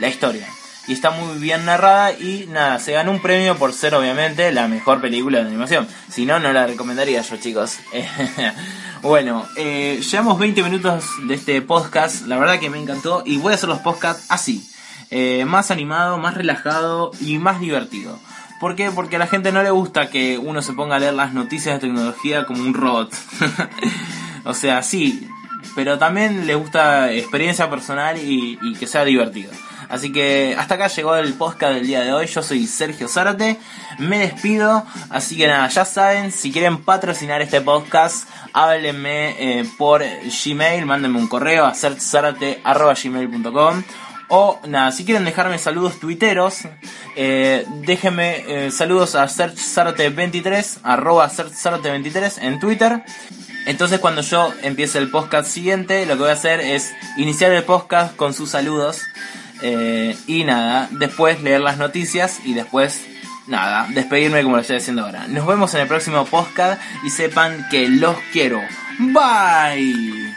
la 0.00 0.08
historia. 0.08 0.48
y 0.88 0.92
está 0.92 1.10
muy 1.10 1.38
bien 1.38 1.64
narrada 1.66 2.12
y 2.12 2.46
nada, 2.48 2.78
se 2.80 2.92
ganó 2.92 3.12
un 3.12 3.20
premio 3.20 3.56
por 3.56 3.72
ser 3.72 3.94
obviamente 3.94 4.50
la 4.50 4.66
mejor 4.66 5.00
película 5.00 5.38
de 5.38 5.46
animación. 5.46 5.86
Si 6.08 6.26
no, 6.26 6.40
no 6.40 6.52
la 6.52 6.66
recomendaría 6.66 7.22
yo 7.22 7.36
chicos. 7.36 7.78
bueno, 9.02 9.46
eh, 9.56 10.00
llevamos 10.00 10.38
20 10.38 10.62
minutos 10.64 11.04
de 11.28 11.34
este 11.34 11.62
podcast, 11.62 12.26
la 12.26 12.38
verdad 12.38 12.58
que 12.58 12.70
me 12.70 12.78
encantó 12.78 13.22
y 13.24 13.36
voy 13.36 13.52
a 13.52 13.54
hacer 13.56 13.68
los 13.68 13.80
podcasts 13.80 14.26
así. 14.30 14.66
Eh, 15.12 15.44
más 15.44 15.70
animado, 15.70 16.18
más 16.18 16.34
relajado 16.34 17.10
y 17.20 17.38
más 17.38 17.60
divertido. 17.60 18.18
¿Por 18.60 18.76
qué? 18.76 18.90
Porque 18.90 19.16
a 19.16 19.18
la 19.18 19.26
gente 19.26 19.52
no 19.52 19.62
le 19.62 19.70
gusta 19.70 20.10
que 20.10 20.38
uno 20.38 20.62
se 20.62 20.72
ponga 20.72 20.96
a 20.96 20.98
leer 20.98 21.14
las 21.14 21.32
noticias 21.32 21.74
de 21.74 21.88
tecnología 21.88 22.46
como 22.46 22.62
un 22.62 22.74
robot. 22.74 23.12
o 24.44 24.54
sea, 24.54 24.82
sí, 24.82 25.28
pero 25.74 25.98
también 25.98 26.46
le 26.46 26.54
gusta 26.54 27.12
experiencia 27.12 27.70
personal 27.70 28.18
y, 28.18 28.58
que 28.78 28.86
sea 28.86 29.04
divertido. 29.04 29.50
Así 29.90 30.12
que 30.12 30.56
hasta 30.58 30.76
acá 30.76 30.86
llegó 30.86 31.16
el 31.16 31.34
podcast 31.34 31.74
del 31.74 31.86
día 31.86 32.00
de 32.00 32.12
hoy. 32.12 32.26
Yo 32.26 32.42
soy 32.42 32.66
Sergio 32.66 33.08
Zárate. 33.08 33.58
Me 33.98 34.20
despido. 34.20 34.86
Así 35.10 35.36
que 35.36 35.46
nada, 35.48 35.68
ya 35.68 35.84
saben, 35.84 36.32
si 36.32 36.50
quieren 36.52 36.78
patrocinar 36.78 37.42
este 37.42 37.60
podcast, 37.60 38.26
háblenme 38.52 39.60
eh, 39.60 39.64
por 39.76 40.02
Gmail, 40.02 40.86
mándenme 40.86 41.18
un 41.18 41.26
correo 41.26 41.66
a 41.66 41.74
sertzarate.gmail.com 41.74 43.82
o 44.32 44.60
nada, 44.68 44.92
si 44.92 45.04
quieren 45.04 45.24
dejarme 45.24 45.58
saludos 45.58 45.98
tuiteros, 45.98 46.60
eh, 47.16 47.66
déjenme 47.82 48.66
eh, 48.66 48.70
saludos 48.70 49.16
a 49.16 49.24
searchzarte23, 49.24 50.78
arroba 50.84 51.28
searchzarte23 51.28 52.38
en 52.42 52.60
Twitter. 52.60 53.02
Entonces 53.66 53.98
cuando 53.98 54.22
yo 54.22 54.54
empiece 54.62 54.98
el 54.98 55.10
podcast 55.10 55.50
siguiente, 55.50 56.06
lo 56.06 56.14
que 56.14 56.20
voy 56.20 56.30
a 56.30 56.34
hacer 56.34 56.60
es 56.60 56.92
iniciar 57.16 57.50
el 57.50 57.64
podcast 57.64 58.14
con 58.14 58.32
sus 58.32 58.50
saludos. 58.50 59.02
Eh, 59.62 60.16
y 60.26 60.44
nada, 60.44 60.88
después 60.92 61.42
leer 61.42 61.60
las 61.60 61.78
noticias 61.78 62.40
y 62.44 62.54
después, 62.54 63.06
nada, 63.46 63.86
despedirme 63.90 64.42
como 64.42 64.56
lo 64.56 64.62
estoy 64.62 64.76
haciendo 64.76 65.04
ahora. 65.04 65.26
Nos 65.28 65.46
vemos 65.46 65.74
en 65.74 65.80
el 65.82 65.88
próximo 65.88 66.24
podcast 66.24 66.80
y 67.04 67.10
sepan 67.10 67.66
que 67.70 67.88
los 67.88 68.16
quiero. 68.32 68.60
Bye. 68.98 70.29